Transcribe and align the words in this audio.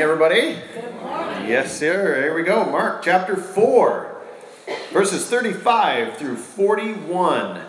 morning, 0.00 0.12
everybody. 0.12 0.58
Good 0.72 0.94
morning. 1.02 1.48
Yes, 1.48 1.78
sir. 1.78 2.22
Here 2.22 2.34
we 2.34 2.42
go. 2.42 2.64
Mark 2.64 3.02
chapter 3.02 3.36
4, 3.36 4.16
verses 4.92 5.26
35 5.26 6.16
through 6.16 6.36
41. 6.36 7.60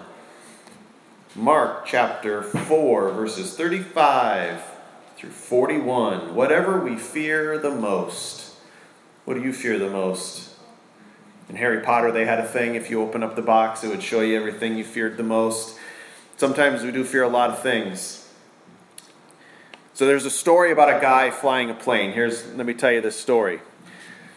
Mark 1.36 1.86
chapter 1.86 2.41
4, 2.41 3.12
verses 3.12 3.55
35 3.57 4.63
through 5.17 5.29
41. 5.29 6.33
Whatever 6.33 6.79
we 6.79 6.96
fear 6.96 7.57
the 7.57 7.71
most. 7.71 8.54
What 9.25 9.34
do 9.34 9.41
you 9.41 9.52
fear 9.52 9.77
the 9.77 9.89
most? 9.89 10.52
In 11.50 11.57
Harry 11.57 11.82
Potter, 11.82 12.13
they 12.13 12.25
had 12.25 12.39
a 12.39 12.48
thing. 12.48 12.75
If 12.75 12.89
you 12.89 13.02
open 13.02 13.23
up 13.23 13.36
the 13.36 13.41
box, 13.41 13.84
it 13.84 13.89
would 13.89 14.04
show 14.04 14.21
you 14.21 14.38
everything 14.38 14.77
you 14.77 14.86
feared 14.86 15.18
the 15.18 15.23
most. 15.23 15.77
Sometimes 16.38 16.84
we 16.84 16.91
do 16.91 17.04
fear 17.04 17.23
a 17.23 17.29
lot 17.29 17.50
of 17.50 17.61
things. 17.61 18.20
So 20.02 20.07
there's 20.07 20.25
a 20.25 20.31
story 20.31 20.71
about 20.71 20.89
a 20.89 20.99
guy 20.99 21.29
flying 21.29 21.70
a 21.70 21.75
plane. 21.75 22.11
Here's 22.11 22.43
let 22.55 22.65
me 22.65 22.73
tell 22.73 22.91
you 22.91 23.02
this 23.02 23.20
story. 23.20 23.59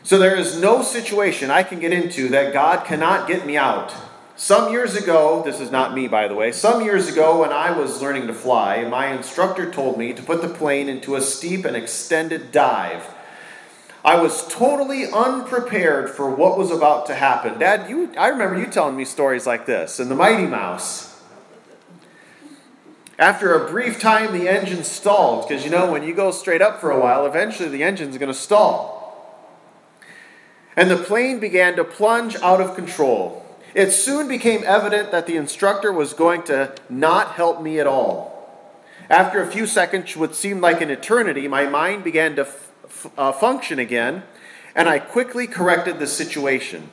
So 0.03 0.19
there 0.19 0.37
is 0.37 0.61
no 0.61 0.83
situation 0.83 1.51
I 1.51 1.63
can 1.63 1.81
get 1.81 1.91
into 1.91 2.29
that 2.29 2.53
God 2.53 2.85
cannot 2.85 3.27
get 3.27 3.47
me 3.47 3.57
out. 3.57 3.95
Some 4.37 4.73
years 4.73 4.95
ago, 4.95 5.43
this 5.43 5.61
is 5.61 5.71
not 5.71 5.95
me 5.95 6.07
by 6.07 6.29
the 6.29 6.35
way, 6.35 6.53
some 6.53 6.85
years 6.85 7.09
ago 7.09 7.41
when 7.41 7.51
I 7.51 7.71
was 7.71 8.03
learning 8.03 8.27
to 8.27 8.35
fly, 8.35 8.85
my 8.85 9.07
instructor 9.07 9.73
told 9.73 9.97
me 9.97 10.13
to 10.13 10.23
put 10.23 10.43
the 10.43 10.51
plane 10.51 10.91
into 10.91 11.17
a 11.17 11.23
steep 11.23 11.65
and 11.65 11.75
extended 11.75 12.53
dive. 12.53 13.15
I 14.05 14.21
was 14.21 14.47
totally 14.49 15.07
unprepared 15.11 16.11
for 16.11 16.29
what 16.29 16.59
was 16.59 16.71
about 16.71 17.07
to 17.07 17.15
happen. 17.15 17.59
Dad, 17.59 17.89
you 17.89 18.13
I 18.19 18.29
remember 18.29 18.61
you 18.61 18.67
telling 18.67 18.97
me 18.97 19.07
stories 19.07 19.47
like 19.47 19.65
this 19.65 19.99
and 19.99 20.11
the 20.11 20.15
Mighty 20.15 20.47
Mouse. 20.47 21.14
After 23.19 23.55
a 23.55 23.71
brief 23.71 24.01
time, 24.01 24.33
the 24.33 24.49
engine 24.49 24.83
stalled, 24.83 25.49
because 25.49 25.65
you 25.65 25.71
know, 25.71 25.91
when 25.91 26.03
you 26.03 26.15
go 26.15 26.31
straight 26.31 26.63
up 26.63 26.81
for 26.81 26.91
a 26.91 26.99
while, 26.99 27.27
eventually 27.27 27.69
the 27.69 27.85
engine's 27.85 28.19
going 28.19 28.33
to 28.33 28.39
stall. 28.39 29.03
And 30.77 30.91
the 30.91 30.97
plane 30.97 31.39
began 31.39 31.77
to 31.77 31.85
plunge 31.85 32.35
out 32.37 32.61
of 32.61 32.75
control. 32.75 33.45
It 33.75 33.93
soon 33.93 34.27
became 34.27 34.63
evident 34.65 35.13
that 35.13 35.27
the 35.27 35.37
instructor 35.37 35.93
was 35.93 36.13
going 36.13 36.43
to 36.45 36.75
not 36.89 37.33
help 37.33 37.63
me 37.63 37.79
at 37.79 37.87
all. 37.87 38.33
After 39.09 39.43
a 39.43 39.51
few 39.51 39.67
seconds, 39.67 40.17
which 40.17 40.35
seemed 40.35 40.61
like 40.61 40.81
an 40.81 40.91
eternity, 40.91 41.47
my 41.47 41.67
mind 41.67 42.03
began 42.03 42.35
to 42.37 42.43
f- 42.43 43.11
uh, 43.17 43.33
function 43.33 43.79
again, 43.79 44.25
and 44.75 44.89
I 44.89 44.99
quickly 44.99 45.47
corrected 45.47 45.99
the 45.99 46.07
situation. 46.07 46.91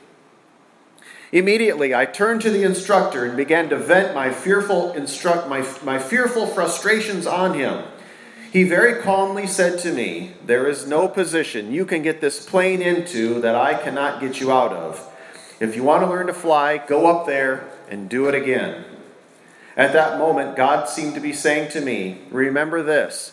Immediately, 1.32 1.94
I 1.94 2.04
turned 2.04 2.42
to 2.42 2.50
the 2.50 2.62
instructor 2.62 3.24
and 3.24 3.38
began 3.38 3.70
to 3.70 3.78
vent 3.78 4.14
my 4.14 4.30
fearful, 4.30 4.92
instruct, 4.92 5.48
my, 5.48 5.66
my 5.82 5.98
fearful 5.98 6.46
frustrations 6.46 7.26
on 7.26 7.54
him. 7.54 7.84
He 8.52 8.64
very 8.64 9.00
calmly 9.00 9.46
said 9.46 9.78
to 9.78 9.92
me, 9.94 10.34
There 10.44 10.68
is 10.68 10.86
no 10.86 11.08
position 11.08 11.72
you 11.72 11.86
can 11.86 12.02
get 12.02 12.20
this 12.20 12.44
plane 12.44 12.82
into 12.82 13.40
that 13.40 13.54
I 13.54 13.72
cannot 13.72 14.20
get 14.20 14.40
you 14.40 14.52
out 14.52 14.72
of. 14.72 15.08
If 15.58 15.74
you 15.74 15.82
want 15.82 16.02
to 16.02 16.06
learn 16.06 16.26
to 16.26 16.34
fly, 16.34 16.76
go 16.76 17.06
up 17.06 17.26
there 17.26 17.66
and 17.88 18.10
do 18.10 18.28
it 18.28 18.34
again. 18.34 18.84
At 19.74 19.94
that 19.94 20.18
moment, 20.18 20.54
God 20.54 20.86
seemed 20.86 21.14
to 21.14 21.20
be 21.20 21.32
saying 21.32 21.70
to 21.70 21.80
me, 21.80 22.20
Remember 22.30 22.82
this. 22.82 23.32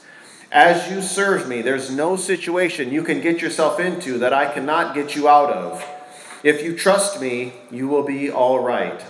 As 0.53 0.89
you 0.89 1.01
serve 1.01 1.49
me, 1.49 1.61
there's 1.61 1.91
no 1.91 2.15
situation 2.15 2.93
you 2.93 3.03
can 3.03 3.19
get 3.19 3.41
yourself 3.41 3.77
into 3.77 4.17
that 4.19 4.33
I 4.33 4.51
cannot 4.51 4.95
get 4.95 5.17
you 5.17 5.27
out 5.27 5.51
of. 5.51 5.85
If 6.43 6.63
you 6.63 6.75
trust 6.77 7.19
me, 7.19 7.53
you 7.69 7.87
will 7.87 8.03
be 8.03 8.31
all 8.31 8.59
right. 8.59 9.03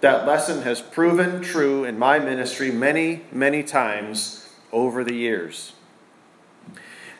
That 0.00 0.26
lesson 0.26 0.62
has 0.62 0.80
proven 0.80 1.42
true 1.42 1.84
in 1.84 1.98
my 1.98 2.18
ministry 2.18 2.70
many, 2.70 3.22
many 3.32 3.62
times 3.62 4.48
over 4.72 5.02
the 5.02 5.14
years. 5.14 5.72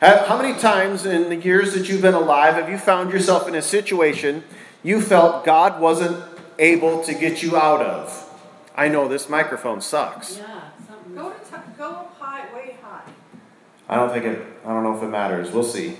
How 0.00 0.40
many 0.40 0.58
times 0.58 1.06
in 1.06 1.30
the 1.30 1.36
years 1.36 1.72
that 1.72 1.88
you've 1.88 2.02
been 2.02 2.14
alive 2.14 2.54
have 2.54 2.68
you 2.68 2.76
found 2.76 3.12
yourself 3.12 3.48
in 3.48 3.54
a 3.54 3.62
situation 3.62 4.44
you 4.82 5.00
felt 5.00 5.44
God 5.44 5.80
wasn't 5.80 6.22
able 6.58 7.02
to 7.04 7.14
get 7.14 7.42
you 7.42 7.56
out 7.56 7.80
of? 7.80 8.22
I 8.76 8.88
know 8.88 9.08
this 9.08 9.28
microphone 9.28 9.80
sucks. 9.80 10.36
Yeah, 10.36 10.60
go, 11.14 11.30
to 11.30 11.38
t- 11.38 11.56
go 11.78 11.88
up 11.88 12.16
high, 12.20 12.54
way 12.54 12.76
high. 12.82 13.10
I 13.88 13.96
don't 13.96 14.12
think 14.12 14.26
it, 14.26 14.46
I 14.66 14.68
don't 14.68 14.82
know 14.82 14.94
if 14.94 15.02
it 15.02 15.08
matters. 15.08 15.50
We'll 15.50 15.64
see. 15.64 15.96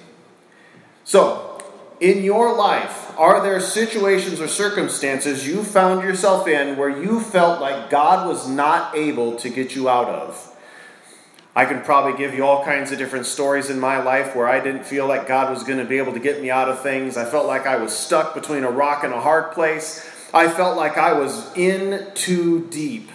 So, 1.04 1.55
in 2.00 2.22
your 2.22 2.54
life, 2.56 3.18
are 3.18 3.42
there 3.42 3.60
situations 3.60 4.40
or 4.40 4.48
circumstances 4.48 5.46
you 5.46 5.64
found 5.64 6.02
yourself 6.02 6.46
in 6.46 6.76
where 6.76 6.90
you 6.90 7.20
felt 7.20 7.60
like 7.60 7.90
God 7.90 8.28
was 8.28 8.48
not 8.48 8.94
able 8.94 9.36
to 9.36 9.48
get 9.48 9.74
you 9.74 9.88
out 9.88 10.08
of? 10.08 10.56
I 11.54 11.64
can 11.64 11.80
probably 11.80 12.18
give 12.18 12.34
you 12.34 12.44
all 12.44 12.62
kinds 12.62 12.92
of 12.92 12.98
different 12.98 13.24
stories 13.24 13.70
in 13.70 13.80
my 13.80 14.02
life 14.02 14.36
where 14.36 14.46
I 14.46 14.60
didn't 14.60 14.84
feel 14.84 15.06
like 15.06 15.26
God 15.26 15.50
was 15.50 15.62
going 15.62 15.78
to 15.78 15.86
be 15.86 15.96
able 15.96 16.12
to 16.12 16.20
get 16.20 16.42
me 16.42 16.50
out 16.50 16.68
of 16.68 16.82
things. 16.82 17.16
I 17.16 17.24
felt 17.24 17.46
like 17.46 17.66
I 17.66 17.76
was 17.76 17.96
stuck 17.96 18.34
between 18.34 18.62
a 18.62 18.70
rock 18.70 19.04
and 19.04 19.14
a 19.14 19.20
hard 19.20 19.52
place. 19.52 20.06
I 20.34 20.48
felt 20.48 20.76
like 20.76 20.98
I 20.98 21.14
was 21.14 21.50
in 21.56 22.08
too 22.12 22.66
deep. 22.68 23.10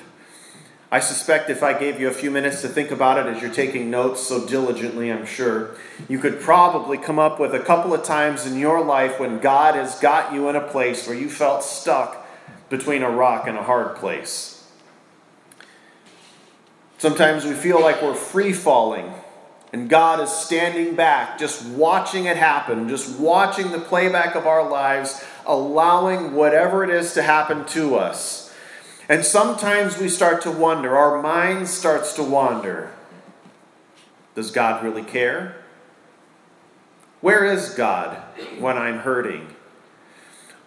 I 0.93 0.99
suspect 0.99 1.49
if 1.49 1.63
I 1.63 1.77
gave 1.79 2.01
you 2.01 2.09
a 2.09 2.13
few 2.13 2.29
minutes 2.29 2.61
to 2.63 2.67
think 2.67 2.91
about 2.91 3.17
it 3.17 3.33
as 3.33 3.41
you're 3.41 3.49
taking 3.49 3.89
notes 3.89 4.21
so 4.21 4.45
diligently, 4.45 5.09
I'm 5.09 5.25
sure, 5.25 5.71
you 6.09 6.19
could 6.19 6.41
probably 6.41 6.97
come 6.97 7.17
up 7.17 7.39
with 7.39 7.55
a 7.55 7.59
couple 7.59 7.93
of 7.93 8.03
times 8.03 8.45
in 8.45 8.59
your 8.59 8.83
life 8.83 9.17
when 9.17 9.39
God 9.39 9.75
has 9.75 9.97
got 10.01 10.33
you 10.33 10.49
in 10.49 10.57
a 10.57 10.67
place 10.67 11.07
where 11.07 11.15
you 11.15 11.29
felt 11.29 11.63
stuck 11.63 12.27
between 12.69 13.03
a 13.03 13.09
rock 13.09 13.47
and 13.47 13.57
a 13.57 13.63
hard 13.63 13.95
place. 13.95 14.69
Sometimes 16.97 17.45
we 17.45 17.53
feel 17.53 17.79
like 17.79 18.01
we're 18.01 18.13
free 18.13 18.51
falling 18.51 19.13
and 19.71 19.89
God 19.89 20.19
is 20.19 20.29
standing 20.29 20.95
back, 20.95 21.39
just 21.39 21.65
watching 21.67 22.25
it 22.25 22.35
happen, 22.35 22.89
just 22.89 23.17
watching 23.17 23.71
the 23.71 23.79
playback 23.79 24.35
of 24.35 24.45
our 24.45 24.69
lives, 24.69 25.23
allowing 25.45 26.33
whatever 26.33 26.83
it 26.83 26.89
is 26.89 27.13
to 27.13 27.23
happen 27.23 27.65
to 27.67 27.95
us. 27.95 28.40
And 29.09 29.25
sometimes 29.25 29.97
we 29.97 30.09
start 30.09 30.41
to 30.43 30.51
wonder, 30.51 30.95
our 30.95 31.21
mind 31.21 31.67
starts 31.67 32.13
to 32.13 32.23
wander. 32.23 32.91
Does 34.35 34.51
God 34.51 34.83
really 34.83 35.03
care? 35.03 35.55
Where 37.19 37.45
is 37.45 37.69
God 37.69 38.17
when 38.59 38.77
I'm 38.77 38.99
hurting? 38.99 39.55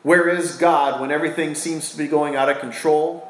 Where 0.03 0.29
is 0.29 0.57
God 0.57 1.01
when 1.01 1.11
everything 1.11 1.55
seems 1.55 1.91
to 1.91 1.97
be 1.97 2.07
going 2.07 2.37
out 2.37 2.51
of 2.51 2.61
control? 2.61 3.29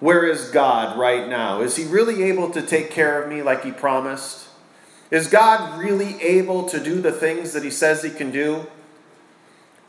Where 0.00 0.26
is 0.26 0.50
God 0.50 0.98
right 0.98 1.28
now? 1.28 1.60
Is 1.60 1.76
He 1.76 1.84
really 1.84 2.24
able 2.24 2.50
to 2.50 2.60
take 2.60 2.90
care 2.90 3.22
of 3.22 3.30
me 3.30 3.42
like 3.42 3.64
He 3.64 3.70
promised? 3.70 4.48
Is 5.10 5.28
God 5.28 5.78
really 5.78 6.20
able 6.20 6.68
to 6.68 6.82
do 6.82 7.00
the 7.00 7.12
things 7.12 7.52
that 7.52 7.62
He 7.62 7.70
says 7.70 8.02
He 8.02 8.10
can 8.10 8.30
do? 8.32 8.66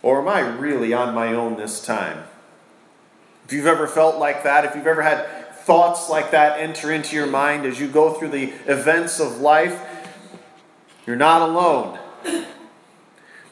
Or 0.03 0.21
am 0.21 0.27
I 0.27 0.41
really 0.41 0.93
on 0.93 1.15
my 1.15 1.33
own 1.33 1.57
this 1.57 1.83
time? 1.83 2.25
If 3.45 3.53
you've 3.53 3.67
ever 3.67 3.87
felt 3.87 4.17
like 4.17 4.43
that, 4.43 4.65
if 4.65 4.75
you've 4.75 4.87
ever 4.87 5.03
had 5.03 5.25
thoughts 5.65 6.09
like 6.09 6.31
that 6.31 6.59
enter 6.59 6.91
into 6.91 7.15
your 7.15 7.27
mind 7.27 7.65
as 7.65 7.79
you 7.79 7.87
go 7.87 8.13
through 8.13 8.29
the 8.29 8.53
events 8.65 9.19
of 9.19 9.39
life, 9.39 9.79
you're 11.05 11.15
not 11.15 11.41
alone. 11.41 11.99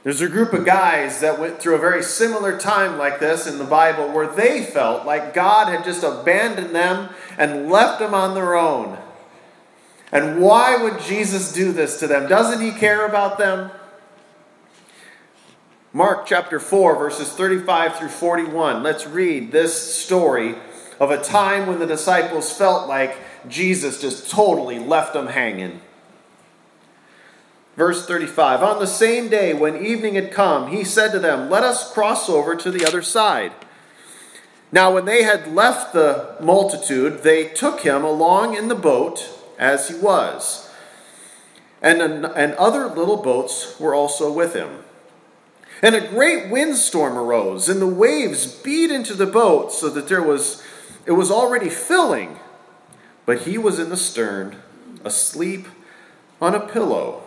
There's 0.03 0.19
a 0.19 0.27
group 0.27 0.51
of 0.51 0.65
guys 0.65 1.21
that 1.21 1.39
went 1.39 1.59
through 1.59 1.75
a 1.75 1.79
very 1.79 2.03
similar 2.03 2.57
time 2.57 2.97
like 2.97 3.19
this 3.19 3.47
in 3.47 3.57
the 3.57 3.63
Bible 3.63 4.11
where 4.11 4.27
they 4.27 4.63
felt 4.63 5.05
like 5.05 5.33
God 5.33 5.69
had 5.69 5.85
just 5.85 6.03
abandoned 6.03 6.75
them 6.75 7.09
and 7.37 7.69
left 7.69 7.99
them 7.99 8.13
on 8.13 8.33
their 8.33 8.55
own. 8.55 8.97
And 10.11 10.41
why 10.41 10.75
would 10.75 11.01
Jesus 11.01 11.53
do 11.53 11.71
this 11.71 11.99
to 11.99 12.07
them? 12.07 12.27
Doesn't 12.27 12.61
he 12.61 12.71
care 12.71 13.05
about 13.07 13.37
them? 13.37 13.71
Mark 15.95 16.25
chapter 16.25 16.59
4, 16.59 16.95
verses 16.95 17.29
35 17.29 17.97
through 17.97 18.07
41. 18.07 18.81
Let's 18.81 19.05
read 19.05 19.51
this 19.51 19.95
story 19.95 20.55
of 20.99 21.11
a 21.11 21.21
time 21.21 21.67
when 21.67 21.77
the 21.77 21.85
disciples 21.85 22.51
felt 22.51 22.89
like 22.89 23.15
Jesus 23.47 24.01
just 24.01 24.27
totally 24.31 24.79
left 24.79 25.13
them 25.13 25.27
hanging. 25.27 25.81
Verse 27.77 28.07
35 28.07 28.63
On 28.63 28.79
the 28.79 28.87
same 28.87 29.29
day 29.29 29.53
when 29.53 29.85
evening 29.85 30.15
had 30.15 30.31
come, 30.31 30.71
he 30.71 30.83
said 30.83 31.11
to 31.11 31.19
them, 31.19 31.47
Let 31.51 31.61
us 31.61 31.93
cross 31.93 32.27
over 32.27 32.55
to 32.55 32.71
the 32.71 32.87
other 32.87 33.03
side. 33.03 33.51
Now, 34.71 34.91
when 34.91 35.05
they 35.05 35.21
had 35.21 35.53
left 35.53 35.93
the 35.93 36.37
multitude, 36.41 37.21
they 37.21 37.49
took 37.49 37.81
him 37.81 38.03
along 38.03 38.55
in 38.55 38.67
the 38.67 38.73
boat 38.73 39.29
as 39.59 39.89
he 39.89 39.95
was. 39.95 40.71
And, 41.83 42.01
and 42.01 42.53
other 42.55 42.87
little 42.87 43.17
boats 43.17 43.79
were 43.79 43.93
also 43.93 44.33
with 44.33 44.55
him. 44.55 44.82
And 45.83 45.95
a 45.95 46.07
great 46.07 46.49
windstorm 46.49 47.17
arose, 47.17 47.67
and 47.67 47.81
the 47.81 47.87
waves 47.87 48.47
beat 48.47 48.89
into 48.89 49.13
the 49.13 49.27
boat 49.27 49.73
so 49.73 49.89
that 49.89 50.07
there 50.07 50.23
was 50.23 50.63
it 51.05 51.11
was 51.11 51.29
already 51.29 51.69
filling. 51.69 52.39
But 53.25 53.41
he 53.41 53.57
was 53.57 53.79
in 53.79 53.89
the 53.89 53.97
stern, 53.97 54.55
asleep 55.03 55.67
on 56.41 56.55
a 56.55 56.65
pillow. 56.65 57.23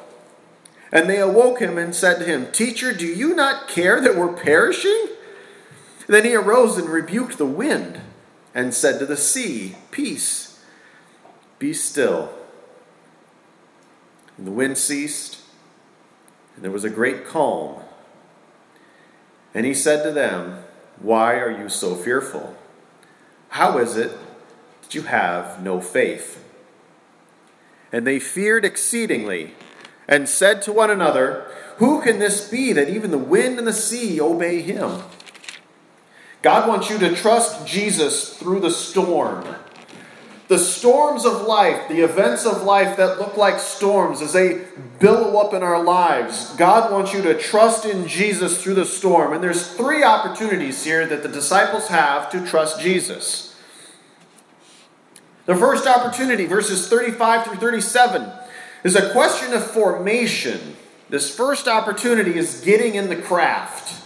And 0.91 1.11
they 1.11 1.21
awoke 1.21 1.59
him 1.61 1.77
and 1.77 1.95
said 1.95 2.19
to 2.19 2.25
him, 2.25 2.51
Teacher, 2.51 2.95
do 2.95 3.07
you 3.07 3.35
not 3.35 3.69
care 3.69 4.01
that 4.01 4.17
we're 4.17 4.33
perishing? 4.33 5.09
Then 6.07 6.25
he 6.25 6.35
arose 6.35 6.79
and 6.79 6.89
rebuked 6.89 7.37
the 7.37 7.45
wind 7.45 8.01
and 8.55 8.73
said 8.73 8.99
to 8.99 9.07
the 9.07 9.17
sea, 9.17 9.77
Peace, 9.91 10.65
be 11.59 11.75
still. 11.75 12.33
And 14.39 14.47
the 14.47 14.53
wind 14.53 14.79
ceased, 14.79 15.41
and 16.55 16.65
there 16.65 16.71
was 16.71 16.85
a 16.85 16.91
great 16.91 17.27
calm. 17.27 17.83
And 19.55 19.67
he 19.67 19.75
said 19.75 20.03
to 20.03 20.13
them, 20.13 20.65
Why 21.01 21.35
are 21.35 21.51
you 21.51 21.69
so 21.69 21.95
fearful? 21.95 22.57
How 23.51 23.79
is 23.79 23.97
it 23.97 24.13
that 24.83 24.95
you 24.95 25.03
have 25.03 25.63
no 25.63 25.81
faith? 25.81 26.45
And 27.93 28.07
they 28.07 28.19
feared 28.19 28.65
exceedingly, 28.65 29.55
and 30.09 30.29
said 30.29 30.63
to 30.63 30.73
one 30.73 30.91
another, 30.91 31.47
Who 31.79 32.03
can 32.03 32.19
this 32.19 32.51
be 32.51 32.73
that 32.73 32.89
even 32.89 33.11
the 33.11 33.19
wind 33.19 33.59
and 33.59 33.67
the 33.67 33.73
sea 33.73 34.21
obey 34.21 34.61
him? 34.61 35.03
God 36.43 36.69
wants 36.69 36.91
you 36.91 36.99
to 36.99 37.15
trust 37.15 37.67
Jesus 37.67 38.37
through 38.37 38.61
the 38.61 38.71
storm. 38.71 39.45
The 40.49 40.59
storms 40.59 41.25
of 41.25 41.43
life, 41.43 41.89
the 41.89 42.05
events 42.05 42.47
of 42.47 42.63
life 42.63 42.97
that 42.99 43.19
look 43.19 43.37
like 43.37 43.59
storms 43.59 44.23
as 44.23 44.33
they 44.33 44.65
billow 45.01 45.39
up 45.39 45.53
in 45.53 45.65
our 45.65 45.83
lives, 45.83 46.55
God 46.57 46.93
wants 46.93 47.13
you 47.13 47.21
to 47.23 47.37
trust 47.37 47.85
in 47.85 48.07
Jesus 48.07 48.63
through 48.63 48.75
the 48.75 48.85
storm. 48.85 49.33
And 49.33 49.43
there's 49.43 49.73
three 49.73 50.05
opportunities 50.05 50.85
here 50.85 51.05
that 51.07 51.25
the 51.25 51.29
disciples 51.29 51.89
have 51.89 52.31
to 52.31 52.47
trust 52.47 52.81
Jesus. 52.81 53.57
The 55.47 55.57
first 55.57 55.87
opportunity, 55.87 56.47
verses 56.47 56.89
35 56.89 57.47
through 57.47 57.57
37, 57.57 58.31
is 58.85 58.95
a 58.95 59.11
question 59.11 59.53
of 59.53 59.69
formation. 59.69 60.77
This 61.09 61.35
first 61.35 61.67
opportunity 61.67 62.37
is 62.37 62.61
getting 62.61 62.95
in 62.95 63.09
the 63.09 63.17
craft. 63.17 64.06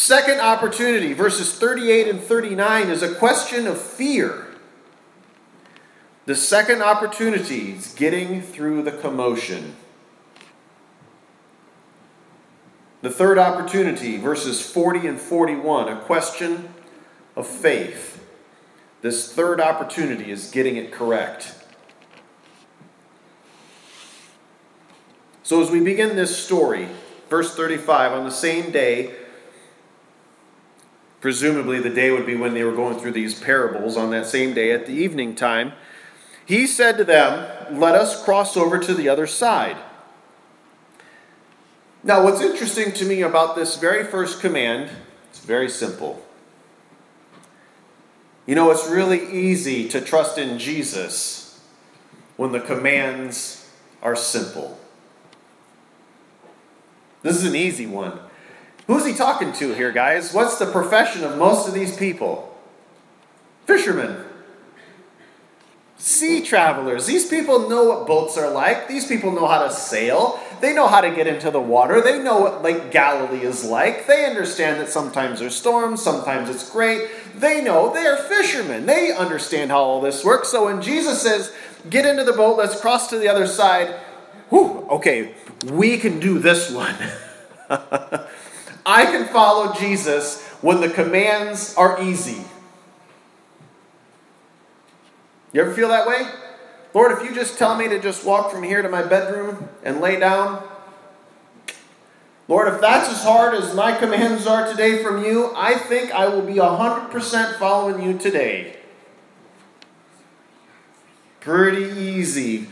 Second 0.00 0.40
opportunity, 0.40 1.12
verses 1.12 1.52
38 1.52 2.08
and 2.08 2.20
39, 2.22 2.88
is 2.88 3.02
a 3.02 3.14
question 3.16 3.66
of 3.66 3.78
fear. 3.78 4.46
The 6.24 6.34
second 6.34 6.80
opportunity 6.80 7.72
is 7.72 7.88
getting 7.92 8.40
through 8.40 8.84
the 8.84 8.92
commotion. 8.92 9.76
The 13.02 13.10
third 13.10 13.36
opportunity, 13.36 14.16
verses 14.16 14.64
40 14.64 15.06
and 15.06 15.20
41, 15.20 15.88
a 15.88 16.00
question 16.00 16.70
of 17.36 17.46
faith. 17.46 18.24
This 19.02 19.30
third 19.30 19.60
opportunity 19.60 20.30
is 20.30 20.50
getting 20.50 20.76
it 20.76 20.92
correct. 20.92 21.54
So, 25.42 25.60
as 25.60 25.70
we 25.70 25.80
begin 25.80 26.16
this 26.16 26.34
story, 26.34 26.88
verse 27.28 27.54
35, 27.54 28.12
on 28.12 28.24
the 28.24 28.30
same 28.30 28.70
day, 28.70 29.19
presumably 31.20 31.78
the 31.78 31.90
day 31.90 32.10
would 32.10 32.26
be 32.26 32.36
when 32.36 32.54
they 32.54 32.64
were 32.64 32.74
going 32.74 32.98
through 32.98 33.12
these 33.12 33.38
parables 33.38 33.96
on 33.96 34.10
that 34.10 34.26
same 34.26 34.54
day 34.54 34.72
at 34.72 34.86
the 34.86 34.92
evening 34.92 35.34
time, 35.34 35.72
he 36.44 36.66
said 36.66 36.96
to 36.96 37.04
them, 37.04 37.78
Let 37.78 37.94
us 37.94 38.24
cross 38.24 38.56
over 38.56 38.78
to 38.78 38.94
the 38.94 39.08
other 39.08 39.26
side. 39.26 39.76
Now, 42.02 42.24
what's 42.24 42.40
interesting 42.40 42.92
to 42.92 43.04
me 43.04 43.20
about 43.20 43.56
this 43.56 43.76
very 43.76 44.04
first 44.04 44.40
command, 44.40 44.90
it's 45.28 45.40
very 45.40 45.68
simple. 45.68 46.24
You 48.46 48.54
know, 48.54 48.70
it's 48.70 48.88
really 48.88 49.30
easy 49.30 49.86
to 49.90 50.00
trust 50.00 50.38
in 50.38 50.58
Jesus 50.58 51.60
when 52.36 52.52
the 52.52 52.60
commands 52.60 53.70
are 54.02 54.16
simple. 54.16 54.80
This 57.22 57.36
is 57.36 57.44
an 57.44 57.54
easy 57.54 57.86
one. 57.86 58.18
Who's 58.90 59.06
he 59.06 59.14
talking 59.14 59.52
to 59.52 59.72
here, 59.72 59.92
guys? 59.92 60.34
What's 60.34 60.58
the 60.58 60.66
profession 60.66 61.22
of 61.22 61.38
most 61.38 61.68
of 61.68 61.74
these 61.74 61.96
people? 61.96 62.52
Fishermen. 63.64 64.24
Sea 65.96 66.42
travelers. 66.42 67.06
These 67.06 67.28
people 67.28 67.68
know 67.68 67.84
what 67.84 68.08
boats 68.08 68.36
are 68.36 68.50
like. 68.50 68.88
These 68.88 69.06
people 69.06 69.30
know 69.30 69.46
how 69.46 69.62
to 69.62 69.72
sail. 69.72 70.40
They 70.60 70.74
know 70.74 70.88
how 70.88 71.02
to 71.02 71.14
get 71.14 71.28
into 71.28 71.52
the 71.52 71.60
water. 71.60 72.00
They 72.00 72.20
know 72.20 72.40
what 72.40 72.62
Lake 72.64 72.90
Galilee 72.90 73.44
is 73.44 73.64
like. 73.64 74.08
They 74.08 74.26
understand 74.26 74.80
that 74.80 74.88
sometimes 74.88 75.38
there's 75.38 75.54
storms, 75.54 76.02
sometimes 76.02 76.50
it's 76.50 76.68
great. 76.68 77.08
They 77.36 77.62
know 77.62 77.94
they 77.94 78.06
are 78.06 78.16
fishermen. 78.16 78.86
They 78.86 79.12
understand 79.12 79.70
how 79.70 79.84
all 79.84 80.00
this 80.00 80.24
works. 80.24 80.48
So 80.48 80.64
when 80.64 80.82
Jesus 80.82 81.22
says, 81.22 81.54
Get 81.88 82.06
into 82.06 82.24
the 82.24 82.32
boat, 82.32 82.58
let's 82.58 82.80
cross 82.80 83.08
to 83.10 83.18
the 83.18 83.28
other 83.28 83.46
side, 83.46 83.94
whew, 84.48 84.84
okay, 84.90 85.36
we 85.66 85.96
can 85.96 86.18
do 86.18 86.40
this 86.40 86.72
one. 86.72 86.96
I 88.90 89.04
can 89.04 89.28
follow 89.28 89.72
Jesus 89.72 90.42
when 90.62 90.80
the 90.80 90.90
commands 90.90 91.76
are 91.76 92.02
easy. 92.02 92.44
You 95.52 95.60
ever 95.60 95.72
feel 95.72 95.90
that 95.90 96.08
way? 96.08 96.28
Lord, 96.92 97.12
if 97.12 97.22
you 97.22 97.32
just 97.32 97.56
tell 97.56 97.76
me 97.76 97.86
to 97.88 98.00
just 98.00 98.26
walk 98.26 98.50
from 98.50 98.64
here 98.64 98.82
to 98.82 98.88
my 98.88 99.04
bedroom 99.04 99.68
and 99.84 100.00
lay 100.00 100.18
down, 100.18 100.64
Lord, 102.48 102.66
if 102.74 102.80
that's 102.80 103.08
as 103.08 103.22
hard 103.22 103.54
as 103.54 103.76
my 103.76 103.96
commands 103.96 104.44
are 104.48 104.68
today 104.68 105.00
from 105.04 105.24
you, 105.24 105.52
I 105.54 105.76
think 105.76 106.10
I 106.10 106.26
will 106.26 106.42
be 106.42 106.54
100% 106.54 107.58
following 107.60 108.02
you 108.02 108.18
today. 108.18 108.76
Pretty 111.38 112.00
easy. 112.00 112.66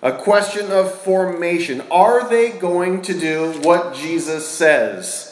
A 0.00 0.12
question 0.12 0.70
of 0.72 0.94
formation. 0.94 1.82
Are 1.90 2.26
they 2.26 2.52
going 2.52 3.02
to 3.02 3.18
do 3.18 3.52
what 3.60 3.94
Jesus 3.94 4.48
says? 4.48 5.25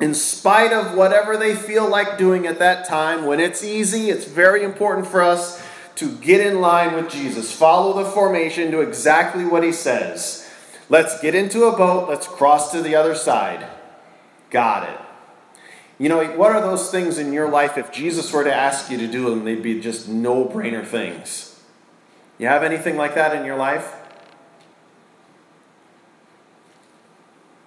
In 0.00 0.14
spite 0.14 0.72
of 0.72 0.94
whatever 0.94 1.36
they 1.36 1.54
feel 1.54 1.88
like 1.88 2.18
doing 2.18 2.46
at 2.46 2.58
that 2.58 2.86
time, 2.86 3.24
when 3.24 3.40
it's 3.40 3.64
easy, 3.64 4.10
it's 4.10 4.26
very 4.26 4.62
important 4.62 5.06
for 5.06 5.22
us 5.22 5.64
to 5.96 6.14
get 6.18 6.46
in 6.46 6.60
line 6.60 6.94
with 6.94 7.10
Jesus. 7.10 7.50
Follow 7.50 8.02
the 8.02 8.10
formation, 8.10 8.70
do 8.70 8.82
exactly 8.82 9.44
what 9.44 9.62
he 9.62 9.72
says. 9.72 10.48
Let's 10.90 11.20
get 11.20 11.34
into 11.34 11.64
a 11.64 11.76
boat, 11.76 12.08
let's 12.08 12.28
cross 12.28 12.70
to 12.72 12.82
the 12.82 12.94
other 12.94 13.14
side. 13.14 13.66
Got 14.50 14.88
it. 14.88 15.00
You 15.98 16.10
know, 16.10 16.22
what 16.36 16.52
are 16.52 16.60
those 16.60 16.90
things 16.90 17.16
in 17.16 17.32
your 17.32 17.48
life 17.48 17.78
if 17.78 17.90
Jesus 17.90 18.30
were 18.30 18.44
to 18.44 18.54
ask 18.54 18.90
you 18.90 18.98
to 18.98 19.06
do 19.06 19.30
them, 19.30 19.44
they'd 19.44 19.62
be 19.62 19.80
just 19.80 20.08
no 20.08 20.44
brainer 20.44 20.86
things? 20.86 21.58
You 22.38 22.48
have 22.48 22.62
anything 22.62 22.98
like 22.98 23.14
that 23.14 23.34
in 23.34 23.46
your 23.46 23.56
life? 23.56 23.94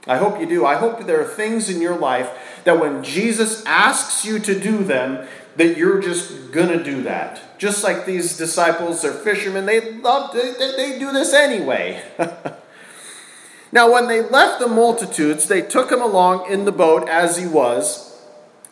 I 0.10 0.18
hope 0.18 0.40
you 0.40 0.46
do. 0.46 0.66
I 0.66 0.76
hope 0.76 1.06
there 1.06 1.22
are 1.22 1.28
things 1.28 1.70
in 1.70 1.82
your 1.82 1.98
life 1.98 2.62
that 2.64 2.80
when 2.80 3.04
Jesus 3.04 3.64
asks 3.66 4.26
you 4.26 4.40
to 4.40 4.60
do 4.60 4.84
them, 4.84 5.28
that 5.56 5.78
you're 5.78 6.02
just 6.02 6.52
going 6.52 6.70
to 6.70 6.84
do 6.84 7.04
that. 7.04 7.58
Just 7.60 7.84
like 7.84 8.06
these 8.06 8.36
disciples, 8.36 9.02
they're 9.02 9.12
fishermen, 9.12 9.66
they 9.66 9.94
love 9.94 10.34
they, 10.34 10.54
they 10.54 10.98
do 10.98 11.12
this 11.12 11.34
anyway. 11.34 12.02
now, 13.72 13.92
when 13.92 14.08
they 14.08 14.22
left 14.22 14.60
the 14.60 14.68
multitudes, 14.68 15.48
they 15.48 15.62
took 15.62 15.92
him 15.92 16.01
along 16.01 16.50
in 16.51 16.66
the 16.66 16.72
boat 16.72 17.08
as 17.08 17.38
he 17.38 17.46
was 17.46 18.09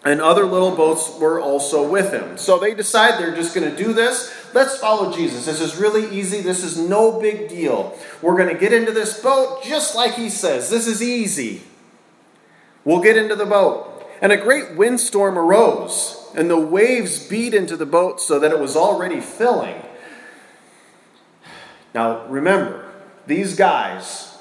and 0.07 0.21
other 0.21 0.45
little 0.45 0.73
boats 0.73 1.17
were 1.19 1.41
also 1.41 1.87
with 1.87 2.13
him. 2.13 2.37
So 2.37 2.57
they 2.57 2.73
decide 2.73 3.19
they're 3.19 3.35
just 3.35 3.53
going 3.53 3.69
to 3.69 3.75
do 3.75 3.91
this. 3.91 4.33
Let's 4.53 4.77
follow 4.77 5.11
Jesus. 5.11 5.45
This 5.45 5.59
is 5.59 5.75
really 5.75 6.17
easy. 6.17 6.39
This 6.39 6.63
is 6.63 6.77
no 6.77 7.19
big 7.19 7.49
deal. 7.49 7.93
We're 8.21 8.37
going 8.37 8.53
to 8.53 8.59
get 8.59 8.71
into 8.71 8.93
this 8.93 9.21
boat 9.21 9.63
just 9.63 9.95
like 9.95 10.13
he 10.13 10.29
says. 10.29 10.69
This 10.69 10.87
is 10.87 11.03
easy. 11.03 11.63
We'll 12.85 13.01
get 13.01 13.17
into 13.17 13.35
the 13.35 13.45
boat. 13.45 14.05
And 14.21 14.31
a 14.31 14.37
great 14.37 14.77
windstorm 14.77 15.37
arose, 15.37 16.25
and 16.33 16.49
the 16.49 16.59
waves 16.59 17.27
beat 17.27 17.53
into 17.53 17.75
the 17.75 17.85
boat 17.85 18.21
so 18.21 18.39
that 18.39 18.51
it 18.51 18.59
was 18.59 18.77
already 18.77 19.19
filling. 19.19 19.75
Now, 21.93 22.25
remember, 22.27 22.89
these 23.27 23.55
guys 23.55 24.37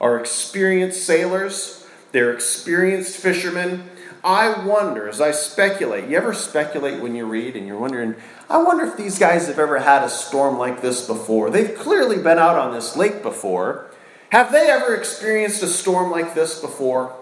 are 0.00 0.18
experienced 0.18 1.06
sailors, 1.06 1.86
they're 2.10 2.32
experienced 2.32 3.16
fishermen 3.16 3.90
I 4.24 4.64
wonder, 4.64 5.06
as 5.06 5.20
I 5.20 5.32
speculate, 5.32 6.08
you 6.08 6.16
ever 6.16 6.32
speculate 6.32 7.02
when 7.02 7.14
you 7.14 7.26
read 7.26 7.56
and 7.56 7.66
you're 7.66 7.78
wondering, 7.78 8.14
I 8.48 8.56
wonder 8.62 8.86
if 8.86 8.96
these 8.96 9.18
guys 9.18 9.48
have 9.48 9.58
ever 9.58 9.78
had 9.80 10.02
a 10.02 10.08
storm 10.08 10.56
like 10.56 10.80
this 10.80 11.06
before? 11.06 11.50
They've 11.50 11.76
clearly 11.76 12.16
been 12.16 12.38
out 12.38 12.56
on 12.56 12.72
this 12.72 12.96
lake 12.96 13.22
before. 13.22 13.90
Have 14.30 14.50
they 14.50 14.70
ever 14.70 14.94
experienced 14.94 15.62
a 15.62 15.66
storm 15.66 16.10
like 16.10 16.34
this 16.34 16.58
before? 16.58 17.14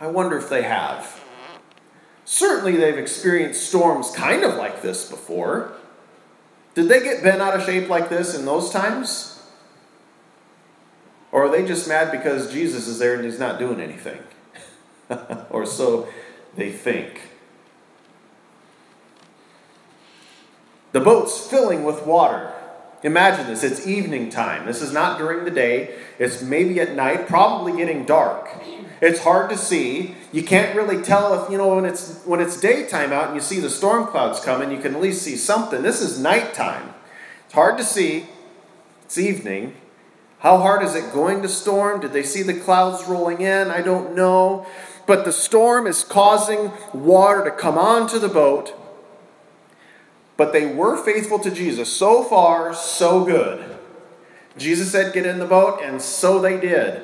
I 0.00 0.06
wonder 0.06 0.38
if 0.38 0.48
they 0.48 0.62
have. 0.62 1.20
Certainly, 2.24 2.76
they've 2.76 2.98
experienced 2.98 3.66
storms 3.66 4.12
kind 4.12 4.44
of 4.44 4.54
like 4.54 4.80
this 4.80 5.10
before. 5.10 5.72
Did 6.74 6.88
they 6.88 7.02
get 7.02 7.24
bent 7.24 7.42
out 7.42 7.56
of 7.56 7.64
shape 7.64 7.88
like 7.88 8.08
this 8.08 8.38
in 8.38 8.44
those 8.44 8.70
times? 8.70 9.42
Or 11.32 11.46
are 11.46 11.50
they 11.50 11.66
just 11.66 11.88
mad 11.88 12.12
because 12.12 12.52
Jesus 12.52 12.86
is 12.86 13.00
there 13.00 13.16
and 13.16 13.24
he's 13.24 13.40
not 13.40 13.58
doing 13.58 13.80
anything? 13.80 14.20
or 15.50 15.66
so 15.66 16.08
they 16.56 16.70
think. 16.70 17.20
The 20.92 21.00
boat's 21.00 21.46
filling 21.46 21.84
with 21.84 22.06
water. 22.06 22.52
Imagine 23.02 23.46
this 23.46 23.64
it's 23.64 23.86
evening 23.86 24.30
time. 24.30 24.66
This 24.66 24.80
is 24.80 24.92
not 24.92 25.18
during 25.18 25.44
the 25.44 25.50
day, 25.50 25.96
it's 26.18 26.42
maybe 26.42 26.80
at 26.80 26.94
night, 26.94 27.26
probably 27.26 27.76
getting 27.76 28.04
dark. 28.04 28.48
It's 29.00 29.24
hard 29.24 29.50
to 29.50 29.56
see. 29.56 30.14
You 30.30 30.44
can't 30.44 30.76
really 30.76 31.02
tell 31.02 31.42
if, 31.42 31.50
you 31.50 31.58
know, 31.58 31.74
when 31.74 31.84
it's 31.84 32.22
when 32.24 32.40
it's 32.40 32.60
daytime 32.60 33.12
out 33.12 33.26
and 33.26 33.34
you 33.34 33.40
see 33.40 33.58
the 33.58 33.70
storm 33.70 34.06
clouds 34.06 34.38
coming, 34.38 34.70
you 34.70 34.78
can 34.78 34.94
at 34.94 35.00
least 35.00 35.22
see 35.22 35.34
something. 35.34 35.82
This 35.82 36.00
is 36.00 36.20
nighttime. 36.20 36.94
It's 37.46 37.54
hard 37.54 37.76
to 37.78 37.84
see. 37.84 38.26
It's 39.04 39.18
evening. 39.18 39.74
How 40.38 40.58
hard 40.58 40.84
is 40.84 40.94
it 40.94 41.12
going 41.12 41.42
to 41.42 41.48
storm? 41.48 42.00
Did 42.00 42.12
they 42.12 42.22
see 42.22 42.42
the 42.42 42.54
clouds 42.54 43.04
rolling 43.08 43.40
in? 43.40 43.70
I 43.70 43.82
don't 43.82 44.14
know. 44.14 44.66
But 45.06 45.24
the 45.24 45.32
storm 45.32 45.86
is 45.86 46.04
causing 46.04 46.72
water 46.92 47.44
to 47.44 47.50
come 47.50 47.76
onto 47.76 48.18
the 48.18 48.28
boat. 48.28 48.74
But 50.36 50.52
they 50.52 50.66
were 50.66 50.96
faithful 50.96 51.38
to 51.40 51.50
Jesus. 51.50 51.92
So 51.92 52.22
far, 52.22 52.74
so 52.74 53.24
good. 53.24 53.64
Jesus 54.56 54.92
said, 54.92 55.12
Get 55.12 55.26
in 55.26 55.38
the 55.38 55.46
boat, 55.46 55.80
and 55.82 56.00
so 56.00 56.40
they 56.40 56.58
did. 56.58 57.02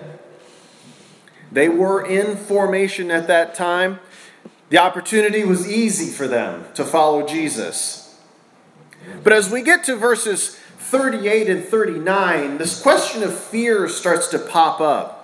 They 1.50 1.68
were 1.68 2.04
in 2.04 2.36
formation 2.36 3.10
at 3.10 3.26
that 3.26 3.54
time. 3.54 4.00
The 4.70 4.78
opportunity 4.78 5.44
was 5.44 5.70
easy 5.70 6.12
for 6.12 6.28
them 6.28 6.66
to 6.74 6.84
follow 6.84 7.26
Jesus. 7.26 8.20
But 9.22 9.32
as 9.32 9.50
we 9.50 9.62
get 9.62 9.84
to 9.84 9.96
verses 9.96 10.56
38 10.78 11.48
and 11.48 11.64
39, 11.64 12.58
this 12.58 12.80
question 12.80 13.22
of 13.22 13.38
fear 13.38 13.88
starts 13.88 14.28
to 14.28 14.38
pop 14.38 14.80
up. 14.80 15.17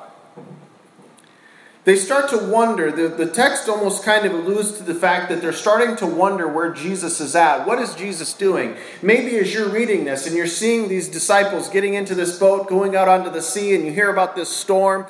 They 1.85 1.97
start 1.97 2.31
to 2.31 2.39
wonder. 2.39 2.91
The, 2.91 3.09
the 3.09 3.31
text 3.31 3.69
almost 3.69 4.05
kind 4.05 4.25
of 4.25 4.33
alludes 4.33 4.73
to 4.79 4.83
the 4.83 4.95
fact 4.95 5.29
that 5.29 5.43
they're 5.43 5.53
starting 5.53 5.97
to 5.97 6.07
wonder 6.07 6.49
where 6.49 6.73
Jesus 6.73 7.21
is 7.21 7.37
at. 7.37 7.67
What 7.67 7.79
is 7.79 7.95
Jesus 7.95 8.33
doing? 8.33 8.77
Maybe 9.03 9.37
as 9.37 9.53
you're 9.53 9.69
reading 9.69 10.05
this 10.05 10.27
and 10.27 10.35
you're 10.35 10.47
seeing 10.47 10.89
these 10.89 11.09
disciples 11.09 11.69
getting 11.69 11.93
into 11.93 12.15
this 12.15 12.39
boat, 12.39 12.69
going 12.69 12.97
out 12.97 13.09
onto 13.09 13.31
the 13.31 13.43
sea, 13.43 13.75
and 13.75 13.85
you 13.85 13.93
hear 13.93 14.11
about 14.11 14.35
this 14.35 14.49
storm, 14.49 15.07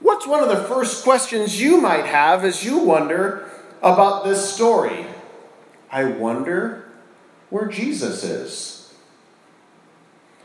what's 0.00 0.26
one 0.26 0.42
of 0.42 0.48
the 0.48 0.64
first 0.64 1.04
questions 1.04 1.60
you 1.60 1.80
might 1.80 2.06
have 2.06 2.44
as 2.44 2.64
you 2.64 2.78
wonder 2.78 3.48
about 3.80 4.24
this 4.24 4.52
story? 4.52 5.06
I 5.88 6.04
wonder 6.04 6.88
where 7.48 7.68
Jesus 7.68 8.24
is. 8.24 8.92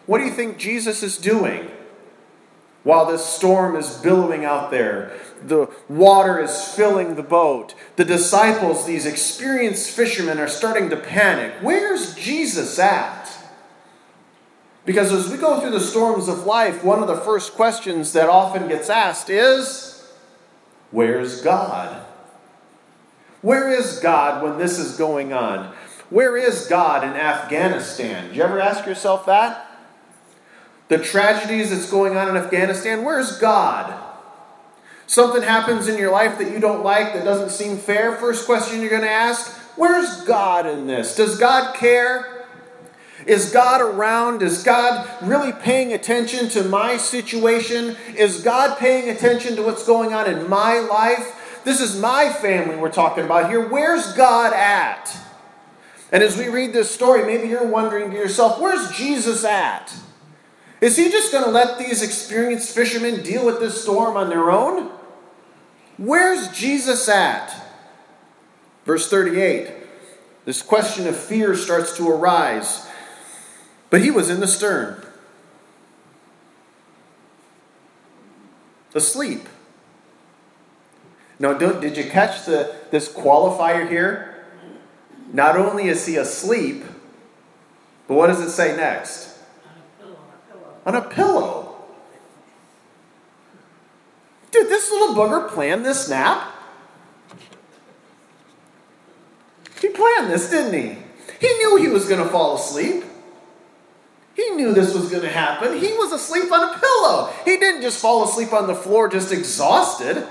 What 0.05 0.19
do 0.19 0.25
you 0.25 0.31
think 0.31 0.57
Jesus 0.59 1.01
is 1.01 1.17
doing 1.17 1.71
while 2.84 3.05
this 3.05 3.25
storm 3.25 3.75
is 3.75 3.98
billowing 3.98 4.46
out 4.46 4.72
there? 4.72 5.12
The 5.46 5.69
water 5.88 6.39
is 6.39 6.74
filling 6.74 7.15
the 7.15 7.24
boat. 7.24 7.75
The 7.96 8.05
disciples, 8.05 8.86
these 8.86 9.05
experienced 9.05 9.91
fishermen, 9.91 10.39
are 10.39 10.48
starting 10.48 10.89
to 10.89 10.98
panic. 10.98 11.53
Where's 11.62 12.15
Jesus 12.15 12.79
at? 12.79 13.29
Because 14.86 15.12
as 15.12 15.29
we 15.29 15.38
go 15.38 15.60
through 15.60 15.72
the 15.72 15.81
storms 15.81 16.27
of 16.29 16.46
life, 16.46 16.84
one 16.84 17.01
of 17.01 17.07
the 17.07 17.17
first 17.17 17.53
questions 17.53 18.13
that 18.13 18.29
often 18.29 18.67
gets 18.67 18.89
asked 18.89 19.29
is 19.29 19.93
Where's 20.91 21.41
God? 21.41 22.05
Where 23.41 23.69
is 23.69 24.00
God 24.00 24.41
when 24.41 24.57
this 24.57 24.79
is 24.79 24.98
going 24.98 25.34
on? 25.34 25.74
Where 26.10 26.38
is 26.38 26.67
God 26.67 27.03
in 27.03 27.12
Afghanistan? 27.12 28.29
Do 28.29 28.36
you 28.36 28.43
ever 28.43 28.62
ask 28.62 28.86
yourself 28.86 29.25
that? 29.25 29.66
The 30.88 30.98
tragedies 30.98 31.70
that's 31.70 31.89
going 31.89 32.15
on 32.15 32.29
in 32.29 32.38
Afghanistan, 32.38 33.03
where's 33.03 33.38
God? 33.39 34.03
Something 35.06 35.41
happens 35.41 35.88
in 35.88 35.98
your 35.98 36.12
life 36.12 36.38
that 36.38 36.51
you 36.51 36.60
don't 36.60 36.84
like, 36.84 37.13
that 37.13 37.24
doesn't 37.24 37.51
seem 37.51 37.77
fair. 37.77 38.15
First 38.15 38.46
question 38.46 38.82
you're 38.82 38.89
going 38.89 39.01
to 39.01 39.10
ask 39.10 39.53
Where's 39.77 40.24
God 40.24 40.65
in 40.65 40.88
this? 40.88 41.15
Does 41.15 41.38
God 41.38 41.75
care? 41.75 42.46
Is 43.27 43.51
God 43.51 43.82
around? 43.82 44.41
Is 44.41 44.63
God 44.63 45.08
really 45.22 45.51
paying 45.51 45.94
attention 45.94 46.50
to 46.50 46.63
my 46.63 46.98
situation? 46.98 47.96
Is 48.15 48.41
God 48.41 48.79
paying 48.79 49.10
attention 49.10 49.56
to 49.56 49.63
what's 49.63 49.86
going 49.86 50.13
on 50.13 50.29
in 50.29 50.50
my 50.50 50.79
life? 50.79 51.62
This 51.63 51.79
is 51.79 52.00
my 52.00 52.29
family 52.29 52.75
we're 52.75 52.91
talking 52.91 53.25
about 53.25 53.50
here. 53.50 53.67
Where's 53.67 54.13
God 54.13 54.53
at? 54.53 55.15
And 56.12 56.24
as 56.24 56.38
we 56.38 56.48
read 56.48 56.74
this 56.74 56.89
story, 56.89 57.25
maybe 57.25 57.50
you're 57.50 57.67
wondering 57.67 58.10
to 58.12 58.17
yourself, 58.17 58.60
where's 58.60 58.89
Jesus 58.98 59.44
at? 59.44 59.94
Is 60.79 60.98
he 60.98 61.10
just 61.10 61.31
going 61.31 61.43
to 61.43 61.50
let 61.50 61.79
these 61.79 62.03
experienced 62.03 62.74
fishermen 62.75 63.24
deal 63.24 63.46
with 63.46 63.60
this 63.60 63.81
storm 63.81 64.15
on 64.15 64.29
their 64.29 64.51
own? 64.51 64.91
Where's 65.98 66.50
Jesus 66.50 67.10
at? 67.10 67.53
Verse 68.86 69.10
38. 69.10 69.72
This 70.46 70.62
question 70.62 71.07
of 71.07 71.17
fear 71.17 71.55
starts 71.55 71.98
to 71.98 72.10
arise. 72.10 72.88
But 73.89 74.01
he 74.01 74.12
was 74.12 74.29
in 74.29 74.39
the 74.39 74.48
stern, 74.48 75.01
asleep. 78.93 79.48
Now, 81.39 81.53
did 81.53 81.96
you 81.96 82.10
catch 82.10 82.46
the, 82.46 82.75
this 82.91 83.12
qualifier 83.12 83.88
here? 83.88 84.46
Not 85.31 85.55
only 85.55 85.88
is 85.88 86.05
he 86.05 86.15
asleep, 86.17 86.84
but 88.07 88.15
what 88.15 88.27
does 88.27 88.41
it 88.41 88.50
say 88.50 88.75
next? 88.75 89.26
On 90.88 90.96
a 90.96 91.01
pillow. 91.01 91.75
Did 94.51 94.70
this 94.70 94.89
little 94.89 95.13
booger 95.13 95.50
plan 95.50 95.84
this 95.84 96.10
nap? 96.10 96.56
He 99.82 99.89
planned 99.89 100.32
this, 100.32 100.50
didn't 100.50 100.74
he? 100.74 100.98
He 101.39 101.53
knew 101.58 101.75
he 101.75 101.89
was 101.89 102.08
going 102.08 102.24
to 102.24 102.29
fall 102.29 102.56
asleep. 102.56 103.03
He 104.34 104.50
knew 104.51 104.74
this 104.74 104.94
was 104.94 105.12
going 105.12 105.24
to 105.24 105.29
happen. 105.29 105.77
He 105.77 105.91
was 105.94 106.13
asleep 106.13 106.50
on 106.51 106.70
a 106.70 106.79
pillow. 106.79 107.34
He 107.44 107.58
didn't 107.58 107.82
just 107.82 108.00
fall 108.00 108.24
asleep 108.24 108.53
on 108.53 108.67
the 108.67 108.75
floor 108.75 109.10
just 109.10 109.34
exhausted. 109.34 110.25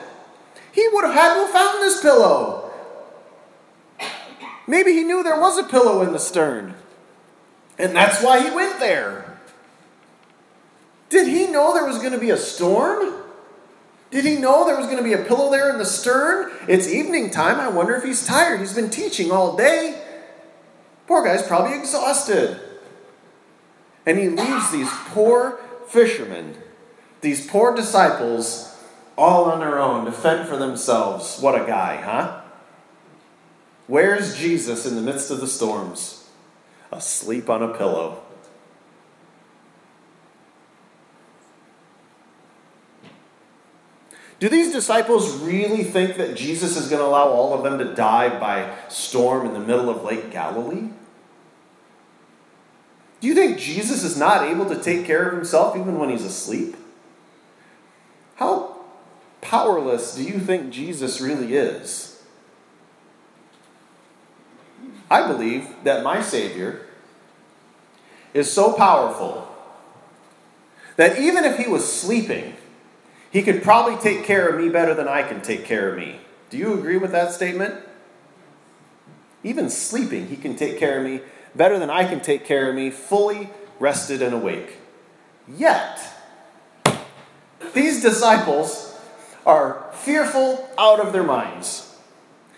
He 0.73 0.89
would 0.89 1.05
have 1.05 1.15
had 1.15 1.35
to 1.35 1.41
have 1.41 1.51
found 1.51 1.83
this 1.83 2.01
pillow. 2.01 2.73
Maybe 4.67 4.93
he 4.93 5.05
knew 5.05 5.23
there 5.23 5.39
was 5.39 5.59
a 5.59 5.65
pillow 5.65 6.01
in 6.01 6.13
the 6.13 6.19
stern. 6.19 6.75
And 7.79 7.95
that's 7.95 8.23
why 8.23 8.43
he 8.43 8.55
went 8.55 8.81
there. 8.81 9.26
Did 11.09 11.29
he 11.29 11.47
know 11.47 11.73
there 11.75 11.87
was 11.87 11.99
going 11.99 12.13
to 12.13 12.19
be 12.19 12.31
a 12.31 12.37
storm? 12.37 13.15
Did 14.11 14.25
he 14.25 14.37
know 14.37 14.67
there 14.67 14.77
was 14.77 14.87
going 14.87 14.99
to 14.99 15.05
be 15.05 15.13
a 15.13 15.25
pillow 15.25 15.51
there 15.51 15.71
in 15.71 15.79
the 15.79 15.85
stern? 15.85 16.53
It's 16.69 16.89
evening 16.89 17.31
time. 17.31 17.61
I 17.61 17.69
wonder 17.69 17.95
if 17.95 18.05
he's 18.05 18.27
tired. 18.27 18.61
He's 18.61 18.75
been 18.75 18.91
teaching 18.91 19.31
all 19.31 19.57
day. 19.57 20.03
Poor 21.07 21.25
guy's 21.25 21.47
probably 21.47 21.77
exhausted. 21.77 22.61
And 24.05 24.19
he 24.19 24.29
leaves 24.29 24.71
these 24.71 24.91
poor 25.09 25.61
fishermen, 25.89 26.57
these 27.21 27.47
poor 27.47 27.75
disciples, 27.75 28.77
all 29.17 29.45
on 29.47 29.61
their 29.61 29.79
own 29.79 30.05
to 30.05 30.13
fend 30.13 30.49
for 30.49 30.57
themselves. 30.57 31.41
What 31.41 31.61
a 31.61 31.67
guy, 31.67 31.97
huh? 31.97 32.43
Where's 33.87 34.37
Jesus 34.37 34.87
in 34.87 34.95
the 34.97 35.03
midst 35.03 35.31
of 35.31 35.41
the 35.41 35.47
storms? 35.47 36.29
Asleep 36.93 37.49
on 37.49 37.63
a 37.63 37.77
pillow. 37.77 38.23
Do 44.47 44.51
these 44.51 44.73
disciples 44.73 45.39
really 45.39 45.83
think 45.83 46.19
that 46.19 46.37
Jesus 46.37 46.77
is 46.77 46.89
going 46.89 47.03
to 47.03 47.09
allow 47.09 47.27
all 47.27 47.53
of 47.53 47.65
them 47.65 47.81
to 47.81 47.95
die 47.97 48.29
by 48.39 48.73
storm 48.89 49.45
in 49.45 49.53
the 49.53 49.59
middle 49.59 49.91
of 49.91 50.05
Lake 50.05 50.31
Galilee? 50.31 50.91
Do 53.21 53.27
you 53.27 53.35
think 53.35 53.59
Jesus 53.59 54.05
is 54.05 54.17
not 54.17 54.45
able 54.45 54.67
to 54.67 54.81
take 54.81 55.05
care 55.05 55.29
of 55.29 55.35
himself 55.35 55.75
even 55.75 55.99
when 55.99 56.11
he's 56.11 56.23
asleep? 56.23 56.77
How 58.37 58.77
powerless 59.41 60.15
do 60.15 60.23
you 60.23 60.39
think 60.39 60.71
Jesus 60.71 61.21
really 61.21 61.57
is? 61.57 62.23
I 65.11 65.27
believe 65.27 65.67
that 65.83 66.05
my 66.05 66.23
Savior 66.23 66.87
is 68.33 68.49
so 68.49 68.75
powerful 68.75 69.53
that 70.95 71.19
even 71.19 71.43
if 71.43 71.59
he 71.59 71.67
was 71.67 71.93
sleeping, 71.93 72.56
he 73.37 73.43
could 73.43 73.63
probably 73.63 73.97
take 73.97 74.25
care 74.25 74.49
of 74.49 74.59
me 74.59 74.71
better 74.71 74.95
than 74.95 75.07
I 75.07 75.23
can 75.23 75.43
take 75.43 75.67
care 75.67 75.91
of 75.91 75.99
me. 75.99 76.21
Do 76.49 76.57
you 76.57 76.73
agree 76.73 76.97
with 76.97 77.13
that 77.13 77.33
statement? 77.33 77.75
Even 79.45 79.69
sleeping, 79.69 80.29
he 80.29 80.37
can 80.37 80.57
take 80.57 80.79
care 80.79 80.97
of 80.97 81.05
me 81.05 81.21
better 81.55 81.79
than 81.79 81.91
I 81.91 82.09
can 82.09 82.21
take 82.21 82.47
care 82.47 82.71
of 82.71 82.75
me, 82.75 82.89
fully 82.89 83.51
rested 83.79 84.23
and 84.23 84.35
awake. 84.35 84.79
Yet, 85.47 86.01
these 87.75 88.01
disciples 88.01 88.99
are 89.45 89.85
fearful 89.93 90.71
out 90.79 90.99
of 90.99 91.13
their 91.13 91.23
minds. 91.23 91.95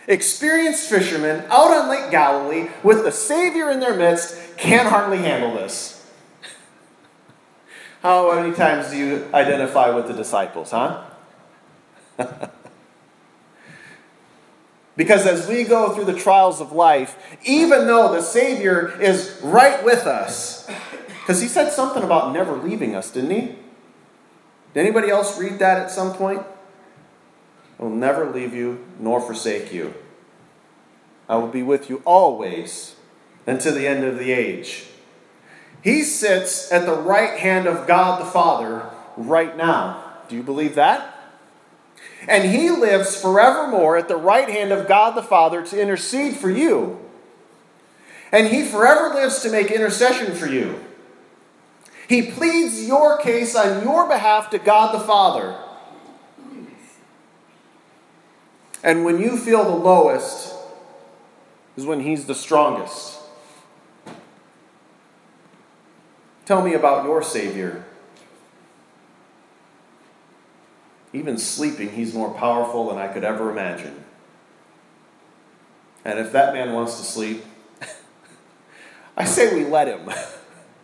Experienced 0.07 0.89
fishermen 0.89 1.45
out 1.49 1.73
on 1.73 1.89
Lake 1.89 2.13
Galilee 2.13 2.69
with 2.85 3.03
the 3.03 3.11
Savior 3.11 3.69
in 3.69 3.81
their 3.81 3.97
midst 3.97 4.57
can't 4.57 4.89
hardly 4.89 5.19
handle 5.19 5.55
this. 5.55 5.98
How 8.03 8.33
many 8.35 8.55
times 8.55 8.91
do 8.91 8.97
you 8.97 9.29
identify 9.35 9.91
with 9.91 10.07
the 10.07 10.13
disciples, 10.13 10.71
huh? 10.71 11.05
because 14.97 15.27
as 15.27 15.49
we 15.49 15.65
go 15.65 15.95
through 15.95 16.05
the 16.05 16.19
trials 16.19 16.61
of 16.61 16.71
life, 16.73 17.17
even 17.45 17.87
though 17.87 18.13
the 18.13 18.23
Savior 18.23 19.01
is 19.01 19.41
right 19.43 19.85
with 19.85 20.07
us, 20.07 20.69
because 21.21 21.41
he 21.41 21.49
said 21.49 21.71
something 21.73 22.03
about 22.05 22.33
never 22.33 22.57
leaving 22.57 22.95
us, 22.95 23.11
didn't 23.11 23.31
he? 23.31 23.57
Did 24.75 24.81
anybody 24.81 25.11
else 25.11 25.39
read 25.39 25.59
that 25.59 25.79
at 25.79 25.91
some 25.91 26.15
point? 26.15 26.43
I 27.79 27.83
will 27.83 27.91
never 27.91 28.31
leave 28.31 28.55
you 28.55 28.85
nor 28.99 29.21
forsake 29.21 29.73
you. 29.73 29.95
I 31.29 31.37
will 31.37 31.49
be 31.49 31.63
with 31.63 31.91
you 31.91 32.03
always 32.05 32.97
until 33.47 33.75
the 33.75 33.87
end 33.87 34.05
of 34.05 34.19
the 34.19 34.33
age. 34.33 34.87
He 35.89 36.03
sits 36.03 36.71
at 36.71 36.85
the 36.85 36.93
right 36.93 37.39
hand 37.39 37.67
of 37.67 37.87
God 37.87 38.21
the 38.21 38.27
Father 38.27 38.91
right 39.17 39.57
now. 39.57 40.05
Do 40.29 40.37
you 40.37 40.43
believe 40.43 40.75
that? 40.75 41.19
And 42.29 42.45
he 42.45 42.69
lives 42.69 43.19
forevermore 43.19 43.97
at 43.97 44.07
the 44.07 44.19
right 44.19 44.51
hand 44.51 44.71
of 44.71 44.87
God 44.87 45.15
the 45.15 45.23
Father 45.23 45.65
to 45.65 45.81
intercede 45.81 46.37
for 46.37 46.51
you. 46.51 46.99
And 48.31 48.49
he 48.49 48.65
forever 48.65 49.15
lives 49.15 49.41
to 49.41 49.51
make 49.51 49.71
intercession 49.71 50.35
for 50.35 50.47
you. 50.47 50.79
He 52.07 52.33
pleads 52.33 52.87
your 52.87 53.17
case 53.17 53.57
on 53.57 53.83
your 53.83 54.07
behalf 54.07 54.51
to 54.51 54.59
God 54.59 54.95
the 54.95 55.01
Father. 55.01 55.59
And 58.85 59.07
when 59.07 59.23
you 59.23 59.39
feel 59.39 59.65
the 59.65 59.71
lowest, 59.71 60.55
is 61.79 61.87
when 61.87 62.01
he's 62.01 62.27
the 62.27 62.35
strongest. 62.35 63.18
Tell 66.49 66.63
me 66.63 66.73
about 66.73 67.05
your 67.05 67.23
Savior. 67.23 67.85
Even 71.13 71.37
sleeping, 71.37 71.91
he's 71.91 72.15
more 72.15 72.33
powerful 72.33 72.89
than 72.89 72.97
I 72.97 73.07
could 73.09 73.23
ever 73.23 73.51
imagine. 73.51 74.03
And 76.07 76.19
if 76.19 76.33
that 76.33 76.55
man 76.55 76.73
wants 76.73 76.97
to 76.97 77.05
sleep, 77.05 77.45
I 79.19 79.27
say 79.27 79.55
we 79.55 79.67
let 79.67 79.89
him. 79.89 80.09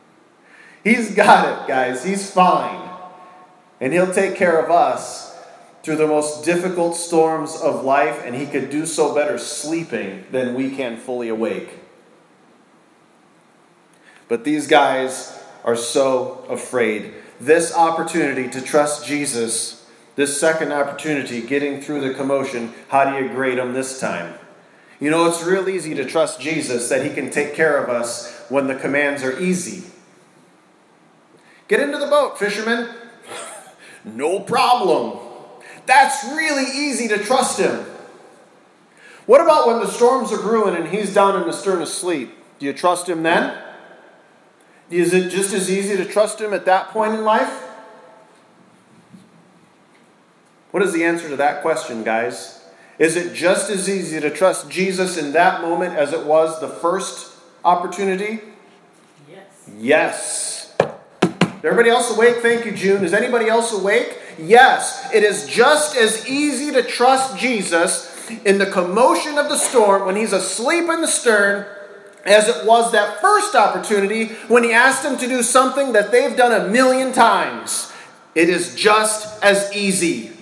he's 0.84 1.14
got 1.14 1.62
it, 1.62 1.66
guys. 1.66 2.04
He's 2.04 2.30
fine. 2.30 2.90
And 3.80 3.94
he'll 3.94 4.12
take 4.12 4.36
care 4.36 4.62
of 4.62 4.70
us 4.70 5.34
through 5.82 5.96
the 5.96 6.06
most 6.06 6.44
difficult 6.44 6.94
storms 6.94 7.56
of 7.56 7.82
life, 7.82 8.20
and 8.22 8.34
he 8.34 8.44
could 8.44 8.68
do 8.68 8.84
so 8.84 9.14
better 9.14 9.38
sleeping 9.38 10.26
than 10.30 10.54
we 10.54 10.76
can 10.76 10.98
fully 10.98 11.30
awake. 11.30 11.78
But 14.28 14.44
these 14.44 14.66
guys 14.66 15.40
are 15.64 15.76
so 15.76 16.44
afraid. 16.48 17.14
This 17.40 17.74
opportunity 17.74 18.48
to 18.50 18.60
trust 18.60 19.06
Jesus 19.06 19.84
this 20.16 20.38
second 20.38 20.72
opportunity, 20.72 21.42
getting 21.42 21.80
through 21.80 22.00
the 22.00 22.14
commotion, 22.14 22.72
how 22.88 23.10
do 23.10 23.22
you 23.22 23.30
grade 23.30 23.58
them 23.58 23.72
this 23.72 23.98
time? 23.98 24.34
You 25.00 25.10
know, 25.10 25.26
it's 25.26 25.42
real 25.42 25.68
easy 25.68 25.94
to 25.94 26.04
trust 26.04 26.40
Jesus 26.40 26.88
that 26.88 27.04
He 27.04 27.12
can 27.12 27.30
take 27.30 27.54
care 27.54 27.82
of 27.82 27.90
us 27.90 28.32
when 28.48 28.68
the 28.68 28.76
commands 28.76 29.24
are 29.24 29.38
easy. 29.40 29.90
Get 31.66 31.80
into 31.80 31.98
the 31.98 32.06
boat, 32.06 32.38
fishermen. 32.38 32.94
no 34.04 34.40
problem. 34.40 35.18
That's 35.86 36.24
really 36.24 36.64
easy 36.64 37.08
to 37.08 37.18
trust 37.18 37.58
Him. 37.58 37.84
What 39.26 39.40
about 39.40 39.66
when 39.66 39.80
the 39.80 39.88
storms 39.88 40.32
are 40.32 40.40
brewing 40.40 40.76
and 40.76 40.88
He's 40.88 41.12
down 41.12 41.40
in 41.40 41.46
the 41.48 41.52
stern 41.52 41.82
asleep? 41.82 42.32
Do 42.60 42.66
you 42.66 42.72
trust 42.72 43.08
Him 43.08 43.24
then? 43.24 43.58
Is 44.90 45.14
it 45.14 45.30
just 45.30 45.52
as 45.54 45.70
easy 45.70 45.96
to 45.96 46.04
trust 46.04 46.40
Him 46.40 46.52
at 46.52 46.66
that 46.66 46.88
point 46.88 47.14
in 47.14 47.24
life? 47.24 47.62
What 50.70 50.82
is 50.82 50.92
the 50.92 51.04
answer 51.04 51.28
to 51.28 51.36
that 51.36 51.62
question, 51.62 52.02
guys? 52.02 52.64
Is 52.98 53.16
it 53.16 53.34
just 53.34 53.70
as 53.70 53.88
easy 53.88 54.20
to 54.20 54.30
trust 54.30 54.70
Jesus 54.70 55.16
in 55.16 55.32
that 55.32 55.62
moment 55.62 55.94
as 55.94 56.12
it 56.12 56.26
was 56.26 56.60
the 56.60 56.68
first 56.68 57.36
opportunity? 57.64 58.40
Yes. 59.28 59.70
Yes. 59.78 60.76
Everybody 61.62 61.90
else 61.90 62.14
awake? 62.14 62.36
Thank 62.36 62.66
you, 62.66 62.72
June. 62.72 63.04
Is 63.04 63.14
anybody 63.14 63.48
else 63.48 63.72
awake? 63.72 64.18
Yes. 64.38 65.12
It 65.14 65.24
is 65.24 65.46
just 65.46 65.96
as 65.96 66.28
easy 66.28 66.72
to 66.72 66.82
trust 66.82 67.38
Jesus 67.38 68.30
in 68.44 68.58
the 68.58 68.66
commotion 68.66 69.38
of 69.38 69.48
the 69.48 69.56
storm 69.56 70.06
when 70.06 70.16
he's 70.16 70.32
asleep 70.32 70.88
in 70.88 71.00
the 71.00 71.06
stern 71.06 71.66
as 72.24 72.48
it 72.48 72.66
was 72.66 72.92
that 72.92 73.20
first 73.20 73.54
opportunity 73.54 74.26
when 74.48 74.64
he 74.64 74.72
asked 74.72 75.02
them 75.02 75.18
to 75.18 75.28
do 75.28 75.42
something 75.42 75.92
that 75.92 76.10
they've 76.10 76.36
done 76.36 76.52
a 76.52 76.68
million 76.68 77.12
times. 77.12 77.92
It 78.34 78.48
is 78.48 78.74
just 78.74 79.42
as 79.42 79.72
easy. 79.74 80.32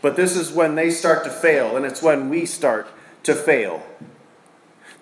But 0.00 0.16
this 0.16 0.36
is 0.36 0.50
when 0.50 0.74
they 0.74 0.90
start 0.90 1.22
to 1.24 1.30
fail, 1.30 1.76
and 1.76 1.86
it's 1.86 2.02
when 2.02 2.28
we 2.28 2.44
start 2.44 2.88
to 3.22 3.34
fail. 3.34 3.86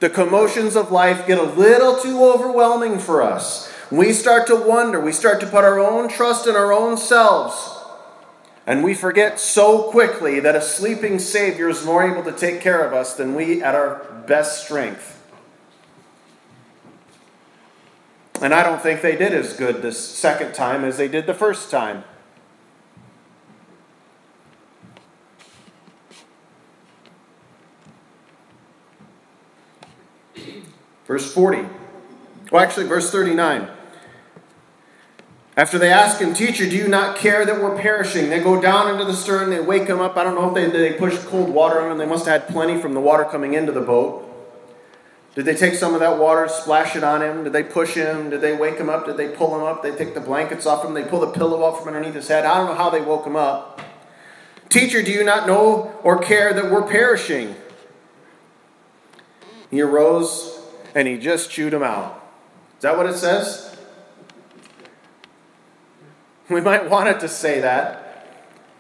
The 0.01 0.11
commotions 0.11 0.77
of 0.77 0.93
life 0.93 1.27
get 1.27 1.39
a 1.39 1.43
little 1.43 1.97
too 1.97 2.23
overwhelming 2.23 2.99
for 2.99 3.23
us. 3.23 3.73
We 3.91 4.13
start 4.13 4.47
to 4.49 4.57
wonder, 4.57 5.01
we 5.01 5.13
start 5.13 5.41
to 5.41 5.47
put 5.47 5.65
our 5.65 5.79
own 5.79 6.09
trust 6.09 6.47
in 6.47 6.55
our 6.55 6.73
own 6.73 6.99
selves. 6.99 7.80
And 8.71 8.85
we 8.85 8.95
forget 8.95 9.41
so 9.41 9.91
quickly 9.91 10.39
that 10.39 10.55
a 10.55 10.63
sleeping 10.63 11.19
Savior 11.19 11.69
is 11.69 11.85
more 11.85 12.09
able 12.09 12.23
to 12.23 12.31
take 12.31 12.61
care 12.61 12.87
of 12.87 12.93
us 12.93 13.15
than 13.15 13.35
we 13.35 13.61
at 13.65 13.75
our 13.75 14.05
best 14.29 14.63
strength. 14.63 15.21
And 18.41 18.55
I 18.55 18.63
don't 18.63 18.81
think 18.81 19.03
they 19.03 19.17
did 19.17 19.35
as 19.35 19.55
good 19.55 19.83
this 19.83 19.99
second 19.99 20.55
time 20.55 20.85
as 20.85 20.99
they 20.99 21.09
did 21.09 21.27
the 21.27 21.35
first 21.35 21.69
time. 21.69 22.05
Verse 31.09 31.35
40. 31.35 31.67
Well, 32.53 32.63
actually, 32.63 32.87
verse 32.87 33.11
39. 33.11 33.80
After 35.61 35.79
they 35.79 35.93
ask 35.93 36.19
him, 36.19 36.33
Teacher, 36.33 36.67
do 36.67 36.75
you 36.75 36.89
not 36.89 37.19
care 37.19 37.45
that 37.45 37.61
we're 37.61 37.77
perishing? 37.77 38.31
They 38.31 38.41
go 38.41 38.59
down 38.59 38.91
into 38.91 39.05
the 39.05 39.13
stern, 39.13 39.51
they 39.51 39.61
wake 39.61 39.87
him 39.87 40.01
up. 40.01 40.17
I 40.17 40.25
don't 40.25 40.35
know 40.35 40.49
if 40.49 40.55
they, 40.55 40.71
they 40.71 40.95
push 40.95 41.19
cold 41.25 41.51
water 41.51 41.83
on 41.83 41.93
him. 41.93 41.99
They 41.99 42.07
must 42.07 42.25
have 42.25 42.41
had 42.41 42.51
plenty 42.51 42.81
from 42.81 42.95
the 42.95 43.01
water 43.01 43.25
coming 43.27 43.53
into 43.53 43.71
the 43.71 43.83
boat. 43.83 44.27
Did 45.35 45.45
they 45.45 45.55
take 45.55 45.75
some 45.75 45.93
of 45.93 46.01
that 46.01 46.19
water, 46.19 46.49
splash 46.49 46.97
it 46.97 47.05
on 47.05 47.21
him? 47.21 47.45
Did 47.45 47.53
they 47.53 47.63
push 47.63 47.93
him? 47.93 48.31
Did 48.31 48.41
they 48.41 48.57
wake 48.57 48.79
him 48.79 48.89
up? 48.89 49.05
Did 49.05 49.19
they 49.19 49.29
pull 49.29 49.55
him 49.55 49.63
up? 49.63 49.83
They 49.83 49.95
take 49.95 50.15
the 50.15 50.21
blankets 50.23 50.65
off 50.65 50.83
him? 50.83 50.95
They 50.95 51.05
pull 51.05 51.21
the 51.21 51.31
pillow 51.31 51.63
up 51.65 51.81
from 51.81 51.89
underneath 51.89 52.15
his 52.15 52.29
head? 52.29 52.47
I 52.47 52.57
don't 52.57 52.69
know 52.69 52.75
how 52.75 52.89
they 52.89 53.03
woke 53.03 53.27
him 53.27 53.37
up. 53.37 53.83
Teacher, 54.71 55.03
do 55.03 55.13
you 55.13 55.25
not 55.25 55.47
know 55.47 55.95
or 56.03 56.23
care 56.23 56.55
that 56.55 56.71
we're 56.71 56.89
perishing? 56.89 57.55
He 59.71 59.83
arose 59.83 60.59
and 60.95 61.07
he 61.07 61.19
just 61.19 61.51
chewed 61.51 61.75
him 61.75 61.83
out. 61.83 62.17
Is 62.79 62.83
that 62.83 62.97
what 62.97 63.05
it 63.05 63.17
says? 63.17 63.70
We 66.55 66.61
might 66.61 66.91
want 66.91 67.09
it 67.09 67.21
to 67.21 67.29
say 67.29 67.61
that. 67.61 68.27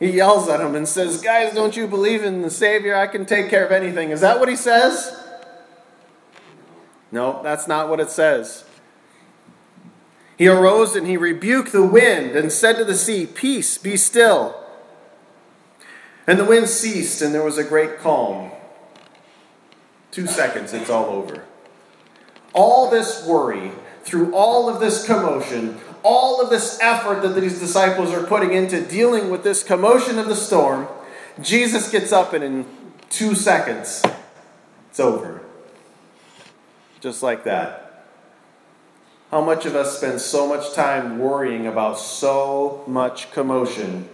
He 0.00 0.10
yells 0.10 0.48
at 0.48 0.60
him 0.60 0.74
and 0.74 0.88
says, 0.88 1.20
Guys, 1.20 1.54
don't 1.54 1.76
you 1.76 1.86
believe 1.86 2.24
in 2.24 2.42
the 2.42 2.50
Savior? 2.50 2.96
I 2.96 3.06
can 3.06 3.24
take 3.24 3.48
care 3.48 3.64
of 3.64 3.70
anything. 3.70 4.10
Is 4.10 4.22
that 4.22 4.40
what 4.40 4.48
he 4.48 4.56
says? 4.56 5.16
No, 7.12 7.40
that's 7.42 7.68
not 7.68 7.88
what 7.88 8.00
it 8.00 8.10
says. 8.10 8.64
He 10.36 10.48
arose 10.48 10.96
and 10.96 11.06
he 11.06 11.16
rebuked 11.16 11.70
the 11.70 11.86
wind 11.86 12.32
and 12.32 12.50
said 12.50 12.76
to 12.76 12.84
the 12.84 12.94
sea, 12.96 13.26
Peace, 13.26 13.78
be 13.78 13.96
still. 13.96 14.56
And 16.26 16.38
the 16.38 16.44
wind 16.44 16.68
ceased, 16.68 17.22
and 17.22 17.34
there 17.34 17.44
was 17.44 17.58
a 17.58 17.64
great 17.64 17.98
calm. 17.98 18.50
Two 20.10 20.26
seconds, 20.26 20.72
it's 20.72 20.90
all 20.90 21.06
over 21.06 21.44
all 22.52 22.90
this 22.90 23.24
worry, 23.26 23.72
through 24.10 24.34
all 24.34 24.68
of 24.68 24.80
this 24.80 25.06
commotion, 25.06 25.78
all 26.02 26.42
of 26.42 26.50
this 26.50 26.80
effort 26.82 27.22
that 27.22 27.40
these 27.40 27.60
disciples 27.60 28.10
are 28.10 28.26
putting 28.26 28.52
into 28.52 28.84
dealing 28.84 29.30
with 29.30 29.44
this 29.44 29.62
commotion 29.62 30.18
of 30.18 30.26
the 30.26 30.34
storm, 30.34 30.88
Jesus 31.40 31.92
gets 31.92 32.10
up 32.10 32.32
and 32.32 32.42
in 32.42 32.66
two 33.08 33.36
seconds, 33.36 34.02
it's 34.88 34.98
over. 34.98 35.42
Just 37.00 37.22
like 37.22 37.44
that. 37.44 38.08
How 39.30 39.42
much 39.42 39.64
of 39.64 39.76
us 39.76 39.96
spend 39.96 40.20
so 40.20 40.48
much 40.48 40.74
time 40.74 41.20
worrying 41.20 41.68
about 41.68 41.96
so 41.96 42.82
much 42.88 43.30
commotion, 43.30 44.08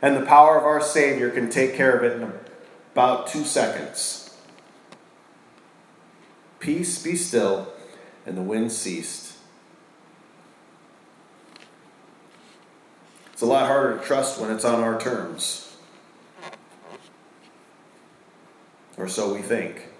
and 0.00 0.16
the 0.16 0.24
power 0.24 0.56
of 0.56 0.64
our 0.64 0.80
Savior 0.80 1.28
can 1.30 1.50
take 1.50 1.74
care 1.74 1.94
of 1.94 2.02
it 2.02 2.16
in 2.16 2.32
about 2.94 3.26
two 3.26 3.44
seconds? 3.44 4.34
Peace, 6.58 7.02
be 7.02 7.14
still, 7.16 7.70
and 8.24 8.34
the 8.34 8.42
wind 8.42 8.72
ceased. 8.72 9.25
It's 13.36 13.42
a 13.42 13.44
lot 13.44 13.66
harder 13.66 13.98
to 13.98 14.02
trust 14.02 14.40
when 14.40 14.50
it's 14.50 14.64
on 14.64 14.82
our 14.82 14.98
terms. 14.98 15.76
Or 18.96 19.08
so 19.08 19.34
we 19.34 19.42
think. 19.42 19.90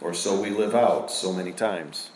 Or 0.00 0.14
so 0.14 0.40
we 0.40 0.48
live 0.48 0.74
out 0.74 1.10
so 1.10 1.30
many 1.30 1.52
times. 1.52 2.08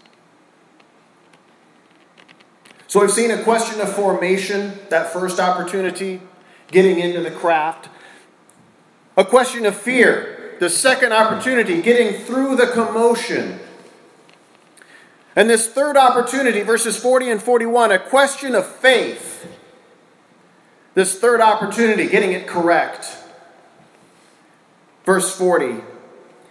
So 2.86 3.02
we've 3.02 3.10
seen 3.10 3.30
a 3.30 3.42
question 3.42 3.78
of 3.82 3.92
formation, 3.92 4.78
that 4.88 5.12
first 5.12 5.38
opportunity, 5.38 6.22
getting 6.68 6.98
into 6.98 7.20
the 7.20 7.30
craft. 7.30 7.90
A 9.18 9.24
question 9.26 9.66
of 9.66 9.76
fear, 9.76 10.56
the 10.60 10.70
second 10.70 11.12
opportunity, 11.12 11.82
getting 11.82 12.22
through 12.22 12.56
the 12.56 12.68
commotion. 12.68 13.60
And 15.38 15.48
this 15.48 15.68
third 15.68 15.96
opportunity, 15.96 16.62
verses 16.62 16.96
40 16.96 17.30
and 17.30 17.40
41, 17.40 17.92
a 17.92 18.00
question 18.00 18.56
of 18.56 18.66
faith. 18.66 19.46
This 20.94 21.16
third 21.16 21.40
opportunity, 21.40 22.08
getting 22.08 22.32
it 22.32 22.48
correct. 22.48 23.16
Verse 25.04 25.32
40, 25.38 25.76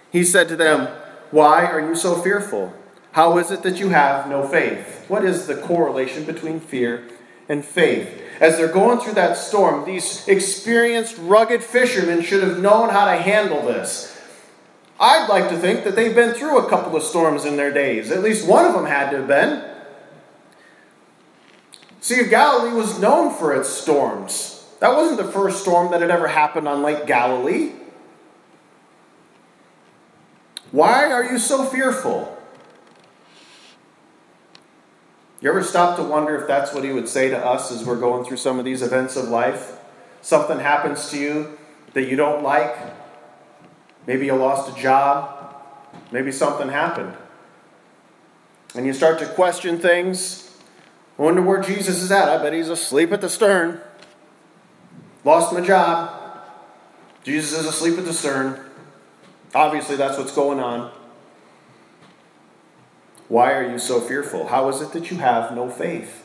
he 0.10 0.24
said 0.24 0.48
to 0.48 0.56
them, 0.56 0.88
Why 1.32 1.66
are 1.66 1.82
you 1.82 1.96
so 1.96 2.16
fearful? 2.16 2.72
How 3.12 3.38
is 3.40 3.52
it 3.52 3.62
that 3.64 3.78
you 3.78 3.90
have 3.90 4.30
no 4.30 4.48
faith? 4.48 5.04
What 5.10 5.26
is 5.26 5.48
the 5.48 5.58
correlation 5.58 6.24
between 6.24 6.62
fear 6.62 7.10
and 7.50 7.66
faith? 7.66 8.22
As 8.40 8.56
they're 8.56 8.72
going 8.72 9.02
through 9.02 9.16
that 9.16 9.36
storm, 9.36 9.84
these 9.84 10.26
experienced, 10.30 11.18
rugged 11.18 11.62
fishermen 11.62 12.22
should 12.22 12.42
have 12.42 12.60
known 12.60 12.88
how 12.88 13.04
to 13.04 13.18
handle 13.18 13.64
this. 13.64 14.17
I'd 15.00 15.28
like 15.30 15.50
to 15.50 15.58
think 15.58 15.84
that 15.84 15.96
they've 15.96 16.16
been 16.16 16.34
through 16.34 16.58
a 16.60 16.70
couple 16.70 16.96
of 16.96 17.04
storms 17.04 17.46
in 17.46 17.56
their 17.56 17.72
days. 17.72 18.10
At 18.12 18.24
least 18.24 18.48
one 18.48 18.66
of 18.66 18.74
them 18.74 18.86
had 18.86 19.12
to 19.12 19.18
have 19.18 19.28
been. 19.28 19.64
Sea 22.02 22.22
of 22.22 22.30
Galilee 22.30 22.76
was 22.76 23.00
known 23.00 23.34
for 23.34 23.54
its 23.54 23.70
storms. 23.70 24.66
That 24.80 24.96
wasn't 24.96 25.18
the 25.18 25.32
first 25.32 25.62
storm 25.62 25.92
that 25.92 26.02
had 26.02 26.10
ever 26.10 26.28
happened 26.28 26.68
on 26.68 26.82
Lake 26.82 27.06
Galilee. 27.06 27.74
Why 30.72 31.12
are 31.12 31.24
you 31.24 31.38
so 31.38 31.66
fearful? 31.66 32.38
You 35.40 35.50
ever 35.50 35.64
stop 35.64 35.98
to 35.98 36.04
wonder 36.04 36.36
if 36.36 36.48
that's 36.48 36.74
what 36.74 36.84
he 36.84 36.92
would 36.92 37.08
say 37.08 37.30
to 37.30 37.38
us 37.38 37.72
as 37.72 37.86
we're 37.86 38.00
going 38.00 38.26
through 38.26 38.38
some 38.38 38.58
of 38.58 38.66
these 38.66 38.82
events 38.82 39.16
of 39.16 39.30
life? 39.30 39.78
Something 40.22 40.60
happens 40.60 41.10
to 41.12 41.20
you 41.20 41.58
that 41.94 42.10
you 42.10 42.16
don't 42.16 42.44
like. 42.44 42.76
Maybe 44.08 44.26
you 44.26 44.36
lost 44.36 44.76
a 44.76 44.82
job. 44.82 45.56
Maybe 46.12 46.32
something 46.32 46.70
happened. 46.70 47.14
And 48.74 48.86
you 48.86 48.94
start 48.94 49.20
to 49.20 49.26
question 49.28 49.78
things. 49.78 50.58
Wonder 51.18 51.42
where 51.42 51.62
Jesus 51.62 52.02
is 52.02 52.12
at. 52.12 52.30
I 52.30 52.42
bet 52.42 52.54
he's 52.54 52.70
asleep 52.70 53.12
at 53.12 53.22
the 53.22 53.30
stern. 53.30 53.82
Lost 55.24 55.54
my 55.54 55.62
job. 55.62 56.14
Jesus 57.24 57.60
is 57.60 57.66
asleep 57.66 57.98
at 57.98 58.06
the 58.06 58.14
stern. 58.14 58.64
Obviously, 59.54 59.96
that's 59.96 60.18
what's 60.18 60.34
going 60.34 60.60
on. 60.60 60.92
Why 63.28 63.54
are 63.54 63.70
you 63.70 63.80
so 63.80 64.00
fearful? 64.00 64.48
How 64.48 64.70
is 64.70 64.82
it 64.82 64.94
that 64.94 65.12
you 65.12 65.18
have 65.18 65.54
no 65.54 65.70
faith? 65.70 66.24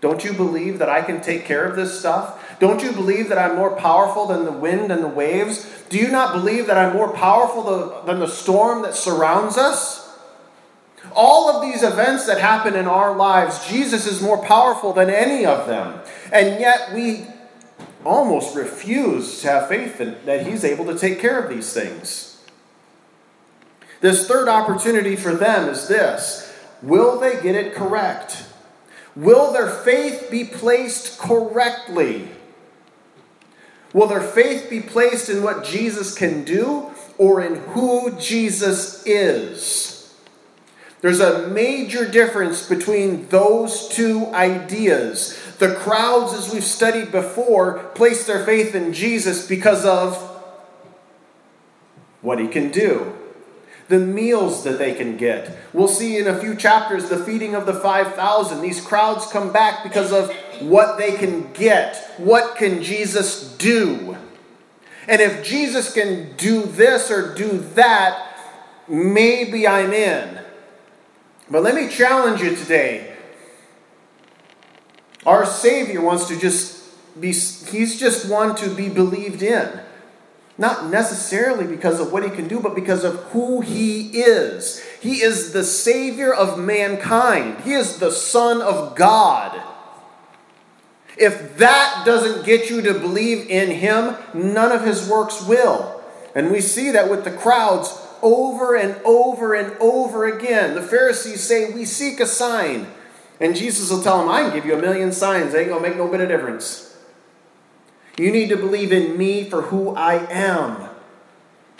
Don't 0.00 0.24
you 0.24 0.32
believe 0.32 0.78
that 0.78 0.88
I 0.88 1.02
can 1.02 1.20
take 1.20 1.44
care 1.44 1.64
of 1.64 1.76
this 1.76 1.98
stuff? 1.98 2.58
Don't 2.58 2.82
you 2.82 2.92
believe 2.92 3.28
that 3.30 3.38
I'm 3.38 3.56
more 3.56 3.74
powerful 3.74 4.26
than 4.26 4.44
the 4.44 4.52
wind 4.52 4.92
and 4.92 5.02
the 5.02 5.08
waves? 5.08 5.70
Do 5.88 5.98
you 5.98 6.08
not 6.08 6.32
believe 6.34 6.66
that 6.66 6.76
I'm 6.76 6.94
more 6.94 7.12
powerful 7.12 8.02
than 8.04 8.20
the 8.20 8.28
storm 8.28 8.82
that 8.82 8.94
surrounds 8.94 9.56
us? 9.56 10.04
All 11.14 11.48
of 11.50 11.62
these 11.62 11.82
events 11.82 12.26
that 12.26 12.38
happen 12.38 12.74
in 12.74 12.86
our 12.86 13.14
lives, 13.14 13.66
Jesus 13.68 14.06
is 14.06 14.22
more 14.22 14.42
powerful 14.42 14.92
than 14.92 15.10
any 15.10 15.44
of 15.44 15.66
them. 15.66 16.00
And 16.32 16.60
yet 16.60 16.92
we 16.94 17.26
almost 18.04 18.54
refuse 18.54 19.40
to 19.42 19.48
have 19.48 19.68
faith 19.68 19.98
that 19.98 20.46
He's 20.46 20.64
able 20.64 20.86
to 20.86 20.98
take 20.98 21.20
care 21.20 21.38
of 21.42 21.48
these 21.48 21.72
things. 21.72 22.42
This 24.00 24.28
third 24.28 24.48
opportunity 24.48 25.16
for 25.16 25.34
them 25.34 25.68
is 25.68 25.88
this 25.88 26.52
Will 26.82 27.18
they 27.18 27.40
get 27.40 27.54
it 27.54 27.74
correct? 27.74 28.44
Will 29.16 29.52
their 29.52 29.68
faith 29.68 30.28
be 30.30 30.44
placed 30.44 31.18
correctly? 31.18 32.28
Will 33.92 34.08
their 34.08 34.20
faith 34.20 34.68
be 34.68 34.80
placed 34.80 35.28
in 35.28 35.42
what 35.42 35.64
Jesus 35.64 36.14
can 36.14 36.44
do 36.44 36.90
or 37.16 37.40
in 37.40 37.56
who 37.56 38.18
Jesus 38.18 39.06
is? 39.06 40.14
There's 41.00 41.20
a 41.20 41.48
major 41.48 42.08
difference 42.10 42.68
between 42.68 43.28
those 43.28 43.88
two 43.88 44.26
ideas. 44.28 45.38
The 45.58 45.74
crowds, 45.74 46.32
as 46.32 46.52
we've 46.52 46.64
studied 46.64 47.12
before, 47.12 47.78
place 47.94 48.26
their 48.26 48.44
faith 48.44 48.74
in 48.74 48.92
Jesus 48.92 49.46
because 49.46 49.84
of 49.84 50.16
what 52.20 52.40
he 52.40 52.48
can 52.48 52.70
do 52.70 53.14
the 53.88 53.98
meals 53.98 54.64
that 54.64 54.78
they 54.78 54.94
can 54.94 55.16
get. 55.16 55.56
We'll 55.72 55.88
see 55.88 56.16
in 56.16 56.26
a 56.26 56.38
few 56.38 56.54
chapters 56.54 57.08
the 57.08 57.18
feeding 57.18 57.54
of 57.54 57.66
the 57.66 57.74
5,000. 57.74 58.62
These 58.62 58.80
crowds 58.80 59.26
come 59.26 59.52
back 59.52 59.82
because 59.82 60.12
of 60.12 60.34
what 60.60 60.96
they 60.96 61.12
can 61.16 61.52
get. 61.52 61.96
What 62.16 62.56
can 62.56 62.82
Jesus 62.82 63.56
do? 63.56 64.16
And 65.06 65.20
if 65.20 65.44
Jesus 65.44 65.92
can 65.92 66.34
do 66.36 66.62
this 66.62 67.10
or 67.10 67.34
do 67.34 67.58
that, 67.74 68.38
maybe 68.88 69.68
I'm 69.68 69.92
in. 69.92 70.40
But 71.50 71.62
let 71.62 71.74
me 71.74 71.88
challenge 71.88 72.40
you 72.40 72.56
today. 72.56 73.14
Our 75.26 75.44
Savior 75.44 76.00
wants 76.00 76.28
to 76.28 76.38
just 76.38 76.82
be, 77.20 77.28
He's 77.28 77.98
just 77.98 78.30
one 78.30 78.54
to 78.56 78.70
be 78.70 78.88
believed 78.88 79.42
in. 79.42 79.80
Not 80.56 80.90
necessarily 80.90 81.66
because 81.66 81.98
of 81.98 82.12
what 82.12 82.22
he 82.22 82.30
can 82.30 82.46
do, 82.46 82.60
but 82.60 82.74
because 82.74 83.02
of 83.02 83.16
who 83.32 83.60
he 83.60 84.20
is. 84.20 84.84
He 85.00 85.22
is 85.22 85.52
the 85.52 85.64
Savior 85.64 86.32
of 86.32 86.58
mankind, 86.58 87.62
he 87.62 87.72
is 87.72 87.98
the 87.98 88.12
Son 88.12 88.62
of 88.62 88.94
God. 88.94 89.60
If 91.16 91.58
that 91.58 92.02
doesn't 92.04 92.44
get 92.44 92.70
you 92.70 92.82
to 92.82 92.94
believe 92.94 93.48
in 93.48 93.70
him, 93.70 94.16
none 94.32 94.72
of 94.72 94.84
his 94.84 95.08
works 95.08 95.46
will. 95.46 96.02
And 96.34 96.50
we 96.50 96.60
see 96.60 96.90
that 96.90 97.08
with 97.08 97.24
the 97.24 97.30
crowds 97.30 97.96
over 98.20 98.74
and 98.74 98.96
over 99.04 99.54
and 99.54 99.76
over 99.78 100.26
again. 100.26 100.74
The 100.74 100.82
Pharisees 100.82 101.42
say, 101.42 101.72
We 101.72 101.84
seek 101.84 102.18
a 102.18 102.26
sign. 102.26 102.88
And 103.40 103.54
Jesus 103.54 103.90
will 103.90 104.02
tell 104.02 104.18
them, 104.18 104.28
I 104.28 104.42
can 104.42 104.52
give 104.54 104.64
you 104.64 104.74
a 104.74 104.80
million 104.80 105.12
signs. 105.12 105.52
They 105.52 105.60
ain't 105.60 105.68
going 105.68 105.82
to 105.82 105.88
make 105.88 105.98
no 105.98 106.08
bit 106.08 106.20
of 106.20 106.28
difference. 106.28 106.93
You 108.16 108.30
need 108.30 108.48
to 108.50 108.56
believe 108.56 108.92
in 108.92 109.18
me 109.18 109.48
for 109.48 109.62
who 109.62 109.94
I 109.94 110.26
am 110.30 110.88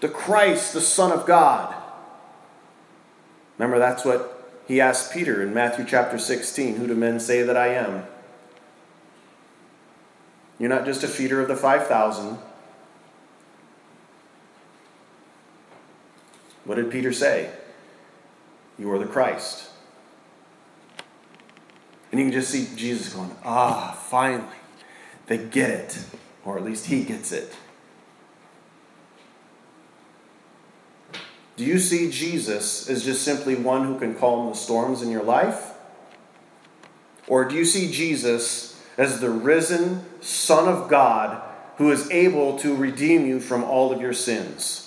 the 0.00 0.08
Christ, 0.08 0.72
the 0.72 0.80
Son 0.80 1.12
of 1.12 1.26
God. 1.26 1.74
Remember, 3.56 3.78
that's 3.78 4.04
what 4.04 4.62
he 4.66 4.80
asked 4.80 5.12
Peter 5.12 5.42
in 5.42 5.54
Matthew 5.54 5.84
chapter 5.86 6.18
16 6.18 6.76
Who 6.76 6.86
do 6.86 6.94
men 6.94 7.20
say 7.20 7.42
that 7.42 7.56
I 7.56 7.68
am? 7.68 8.04
You're 10.58 10.68
not 10.68 10.84
just 10.84 11.02
a 11.02 11.08
feeder 11.08 11.40
of 11.40 11.48
the 11.48 11.56
5,000. 11.56 12.38
What 16.64 16.76
did 16.76 16.90
Peter 16.90 17.12
say? 17.12 17.50
You 18.78 18.90
are 18.92 18.98
the 18.98 19.06
Christ. 19.06 19.70
And 22.10 22.20
you 22.20 22.26
can 22.26 22.32
just 22.32 22.50
see 22.50 22.68
Jesus 22.76 23.12
going, 23.12 23.34
Ah, 23.44 23.98
finally, 24.08 24.48
they 25.26 25.38
get 25.38 25.70
it 25.70 26.04
or 26.44 26.58
at 26.58 26.64
least 26.64 26.86
he 26.86 27.04
gets 27.04 27.32
it. 27.32 27.54
Do 31.56 31.64
you 31.64 31.78
see 31.78 32.10
Jesus 32.10 32.88
as 32.88 33.04
just 33.04 33.22
simply 33.22 33.54
one 33.54 33.84
who 33.86 33.98
can 33.98 34.14
calm 34.14 34.48
the 34.48 34.56
storms 34.56 35.02
in 35.02 35.10
your 35.10 35.22
life? 35.22 35.72
Or 37.28 37.44
do 37.44 37.54
you 37.54 37.64
see 37.64 37.90
Jesus 37.90 38.82
as 38.98 39.20
the 39.20 39.30
risen 39.30 40.04
Son 40.20 40.68
of 40.68 40.88
God 40.88 41.42
who 41.76 41.90
is 41.90 42.10
able 42.10 42.58
to 42.58 42.74
redeem 42.74 43.26
you 43.26 43.40
from 43.40 43.62
all 43.64 43.92
of 43.92 44.00
your 44.00 44.12
sins? 44.12 44.80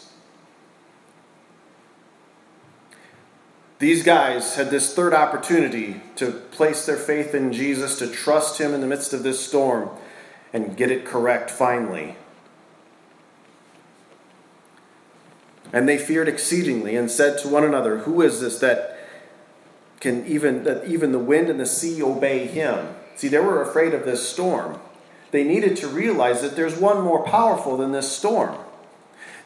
These 3.80 4.04
guys 4.04 4.56
had 4.56 4.72
this 4.72 4.94
third 4.94 5.14
opportunity 5.14 6.02
to 6.16 6.32
place 6.32 6.86
their 6.86 6.98
faith 6.98 7.36
in 7.36 7.54
Jesus, 7.54 8.00
to 8.00 8.08
trust 8.08 8.60
him 8.60 8.74
in 8.74 8.82
the 8.82 8.88
midst 8.88 9.14
of 9.14 9.24
this 9.24 9.46
storm 9.46 9.90
and 10.54 10.78
get 10.78 10.92
it 10.92 11.06
correct 11.06 11.50
finally. 11.50 12.16
And 15.74 15.88
they 15.88 15.98
feared 15.98 16.28
exceedingly 16.28 16.96
and 16.96 17.12
said 17.12 17.38
to 17.40 17.50
one 17.50 17.64
another, 17.64 18.00
Who 18.00 18.22
is 18.22 18.40
this 18.40 18.60
that 18.60 18.98
can 20.00 20.26
even 20.26 20.64
that 20.64 20.86
even 20.86 21.12
the 21.12 21.20
wind 21.20 21.50
and 21.50 21.60
the 21.60 21.66
sea 21.66 22.02
obey 22.02 22.48
him? 22.48 22.96
See, 23.16 23.28
they 23.28 23.40
were 23.40 23.62
afraid 23.62 23.94
of 23.94 24.06
this 24.06 24.28
storm. 24.28 24.80
They 25.32 25.44
needed 25.44 25.76
to 25.78 25.88
realize 25.88 26.42
that 26.42 26.56
there's 26.56 26.78
one 26.78 27.02
more 27.02 27.24
powerful 27.24 27.78
than 27.78 27.92
this 27.92 28.10
storm. 28.10 28.58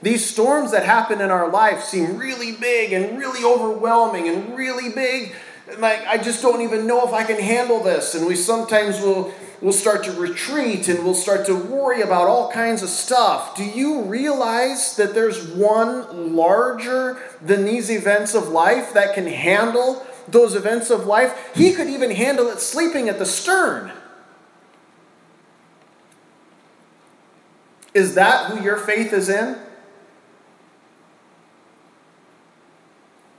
These 0.02 0.28
storms 0.28 0.72
that 0.72 0.86
happen 0.86 1.22
in 1.22 1.32
our 1.32 1.50
life 1.50 1.84
seem 1.84 2.18
really 2.18 2.54
big 2.54 2.92
and 2.92 3.18
really 3.20 3.44
overwhelming 3.44 4.28
and 4.28 4.56
really 4.56 4.94
big. 4.94 5.36
Like, 5.78 6.06
I 6.06 6.18
just 6.18 6.42
don't 6.42 6.62
even 6.62 6.88
know 6.88 7.08
if 7.08 7.14
I 7.14 7.24
can 7.24 7.40
handle 7.40 7.82
this. 7.82 8.16
And 8.16 8.26
we 8.26 8.36
sometimes 8.36 9.00
will 9.00 9.34
we'll 9.62 9.72
start 9.72 10.04
to 10.04 10.12
retreat 10.14 10.88
and 10.88 11.04
we'll 11.04 11.14
start 11.14 11.46
to 11.46 11.56
worry 11.56 12.02
about 12.02 12.28
all 12.28 12.52
kinds 12.52 12.82
of 12.82 12.90
stuff. 12.90 13.56
Do 13.56 13.64
you 13.64 14.02
realize 14.02 14.96
that 14.96 15.14
there's 15.14 15.48
one 15.50 16.36
larger 16.36 17.22
than 17.42 17.64
these 17.64 17.90
events 17.90 18.34
of 18.34 18.50
life 18.50 18.94
that 18.94 19.14
can 19.14 19.28
handle 19.28 20.06
those 20.28 20.56
events 20.56 20.90
of 20.90 21.06
life? 21.06 21.52
He 21.56 21.74
could 21.74 21.88
even 21.88 22.12
handle 22.12 22.50
it 22.50 22.60
sleeping 22.60 23.08
at 23.08 23.20
the 23.20 23.26
stern. 23.26 23.92
Is 27.94 28.16
that 28.16 28.50
who 28.50 28.64
your 28.64 28.78
faith 28.78 29.14
is 29.14 29.30
in? 29.30 29.58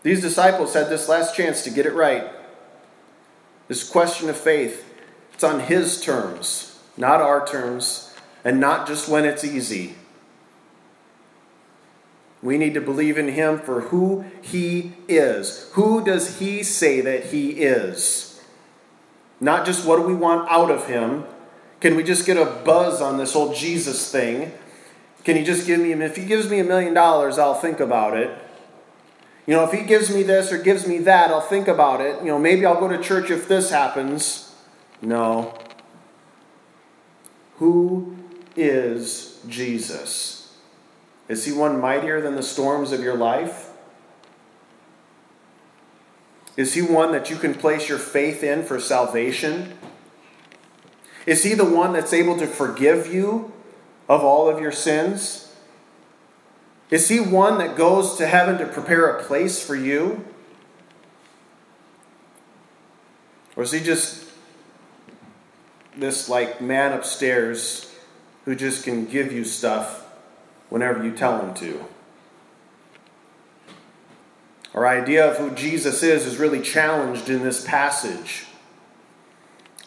These 0.03 0.21
disciples 0.21 0.75
had 0.75 0.89
this 0.89 1.09
last 1.09 1.37
chance 1.37 1.63
to 1.65 1.71
get 1.71 1.87
it 1.87 1.95
right. 1.95 2.31
This 3.69 3.89
question 3.89 4.29
of 4.29 4.37
faith. 4.37 4.89
It's 5.35 5.45
on 5.45 5.61
His 5.61 6.01
terms, 6.01 6.79
not 6.97 7.21
our 7.21 7.47
terms, 7.47 8.15
and 8.45 8.61
not 8.61 8.87
just 8.87 9.09
when 9.09 9.25
it's 9.25 9.45
easy. 9.45 9.95
We 12.43 12.59
need 12.59 12.75
to 12.75 12.81
believe 12.81 13.19
in 13.19 13.29
him 13.29 13.61
for 13.61 13.83
who 13.83 14.25
he 14.43 14.95
is. 15.07 15.71
Who 15.75 16.05
does 16.05 16.41
he 16.41 16.65
say 16.65 17.01
that 17.01 17.27
he 17.27 17.51
is? 17.51 18.43
Not 19.41 19.65
just 19.65 19.87
what 19.87 19.97
do 19.97 20.03
we 20.03 20.15
want 20.15 20.51
out 20.51 20.71
of 20.71 20.89
him. 20.89 21.25
Can 21.81 21.95
we 21.95 22.03
just 22.03 22.27
get 22.27 22.37
a 22.37 22.45
buzz 22.45 23.01
on 23.01 23.17
this 23.17 23.33
whole 23.33 23.55
Jesus 23.55 24.11
thing? 24.11 24.53
Can 25.25 25.37
he 25.37 25.45
just 25.45 25.67
give 25.69 25.81
me, 25.81 25.93
if 25.93 26.17
he 26.17 26.25
gives 26.25 26.51
me 26.51 26.59
a 26.59 26.65
million 26.65 26.95
dollars, 26.95 27.39
I'll 27.39 27.55
think 27.55 27.79
about 27.79 28.17
it. 28.17 28.37
You 29.47 29.55
know, 29.55 29.65
if 29.65 29.73
he 29.73 29.83
gives 29.85 30.15
me 30.15 30.23
this 30.23 30.53
or 30.53 30.59
gives 30.59 30.87
me 30.87 30.99
that, 30.99 31.31
I'll 31.31 31.41
think 31.41 31.67
about 31.67 32.01
it. 32.01 32.21
You 32.21 32.29
know, 32.29 32.39
maybe 32.39 32.65
I'll 32.65 32.79
go 32.79 32.89
to 32.89 33.03
church 33.03 33.31
if 33.31 33.49
this 33.49 33.71
happens. 33.71 34.55
No. 35.01 35.59
Who 37.57 38.17
is 38.57 39.41
Jesus? 39.49 40.57
Is 41.29 41.45
he 41.45 41.53
one 41.53 41.81
mightier 41.81 42.21
than 42.21 42.37
the 42.37 42.43
storms 42.43 42.93
of 42.93 43.01
your 43.01 43.17
life? 43.17 43.71
Is 46.57 46.75
he 46.75 46.83
one 46.83 47.13
that 47.13 47.31
you 47.31 47.37
can 47.37 47.55
place 47.55 47.89
your 47.89 47.99
faith 47.99 48.43
in 48.45 48.63
for 48.63 48.79
salvation? 48.79 49.77
Is 51.27 51.45
he 51.45 51.55
the 51.55 51.65
one 51.65 51.93
that's 51.93 52.13
able 52.13 52.37
to 52.39 52.47
forgive 52.47 53.13
you 53.13 53.53
of 54.09 54.23
all 54.23 54.49
of 54.49 54.61
your 54.61 54.73
sins? 54.73 55.52
Is 56.93 57.09
he 57.09 57.21
one 57.21 57.57
that 57.57 57.75
goes 57.75 58.17
to 58.19 58.27
heaven 58.27 58.59
to 58.59 58.67
prepare 58.67 59.07
a 59.07 59.23
place 59.23 59.65
for 59.65 59.75
you? 59.75 60.27
Or 63.57 63.63
is 63.63 63.73
he 63.73 63.81
just 63.81 64.27
this 65.97 66.29
like 66.29 66.61
man 66.61 66.93
upstairs 66.93 67.91
who 68.45 68.55
just 68.55 68.85
can 68.85 69.07
give 69.07 69.33
you 69.33 69.43
stuff 69.43 70.07
whenever 70.69 71.03
you 71.03 71.13
tell 71.13 71.41
him 71.41 71.55
to? 71.55 71.83
Our 74.75 74.87
idea 74.87 75.31
of 75.31 75.39
who 75.39 75.51
Jesus 75.55 76.03
is 76.03 76.27
is 76.27 76.37
really 76.37 76.61
challenged 76.61 77.31
in 77.31 77.43
this 77.43 77.65
passage. 77.65 78.45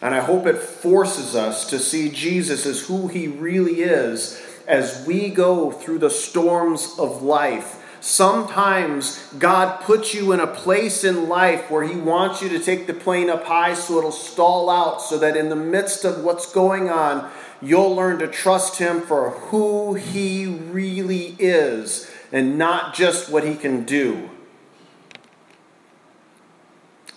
And 0.02 0.12
I 0.12 0.20
hope 0.20 0.44
it 0.46 0.58
forces 0.58 1.36
us 1.36 1.70
to 1.70 1.78
see 1.78 2.10
Jesus 2.10 2.66
as 2.66 2.88
who 2.88 3.06
he 3.06 3.28
really 3.28 3.82
is 3.82 4.42
as 4.66 5.04
we 5.06 5.28
go 5.28 5.70
through 5.70 5.98
the 5.98 6.10
storms 6.10 6.94
of 6.98 7.22
life. 7.22 7.82
Sometimes 8.00 9.26
God 9.38 9.80
puts 9.80 10.14
you 10.14 10.32
in 10.32 10.38
a 10.38 10.46
place 10.46 11.02
in 11.02 11.28
life 11.28 11.70
where 11.70 11.82
He 11.82 11.96
wants 11.96 12.40
you 12.40 12.48
to 12.50 12.58
take 12.58 12.86
the 12.86 12.94
plane 12.94 13.28
up 13.30 13.44
high 13.44 13.74
so 13.74 13.98
it'll 13.98 14.12
stall 14.12 14.70
out, 14.70 15.02
so 15.02 15.18
that 15.18 15.36
in 15.36 15.48
the 15.48 15.56
midst 15.56 16.04
of 16.04 16.22
what's 16.22 16.52
going 16.52 16.88
on, 16.88 17.30
you'll 17.60 17.94
learn 17.94 18.18
to 18.18 18.28
trust 18.28 18.78
Him 18.78 19.00
for 19.00 19.30
who 19.30 19.94
He 19.94 20.46
really 20.46 21.34
is 21.38 22.08
and 22.30 22.58
not 22.58 22.94
just 22.94 23.30
what 23.30 23.44
He 23.44 23.56
can 23.56 23.84
do. 23.84 24.30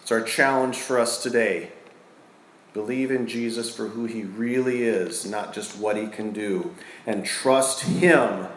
It's 0.02 0.12
our 0.12 0.22
challenge 0.22 0.78
for 0.78 0.98
us 0.98 1.22
today. 1.22 1.72
Believe 2.74 3.10
in 3.10 3.28
Jesus 3.28 3.76
for 3.76 3.88
who 3.88 4.06
he 4.06 4.24
really 4.24 4.84
is, 4.84 5.26
not 5.26 5.54
just 5.54 5.78
what 5.78 5.98
he 5.98 6.08
can 6.08 6.32
do. 6.32 6.76
And 7.06 7.26
trust 7.26 7.82
him 7.82 8.48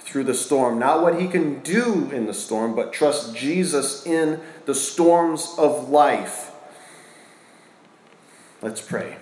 through 0.00 0.24
the 0.24 0.34
storm. 0.34 0.78
Not 0.78 1.02
what 1.02 1.20
he 1.20 1.28
can 1.28 1.60
do 1.60 2.10
in 2.10 2.26
the 2.26 2.34
storm, 2.34 2.74
but 2.74 2.92
trust 2.92 3.36
Jesus 3.36 4.04
in 4.04 4.40
the 4.66 4.74
storms 4.74 5.54
of 5.56 5.88
life. 5.88 6.50
Let's 8.60 8.80
pray. 8.80 9.19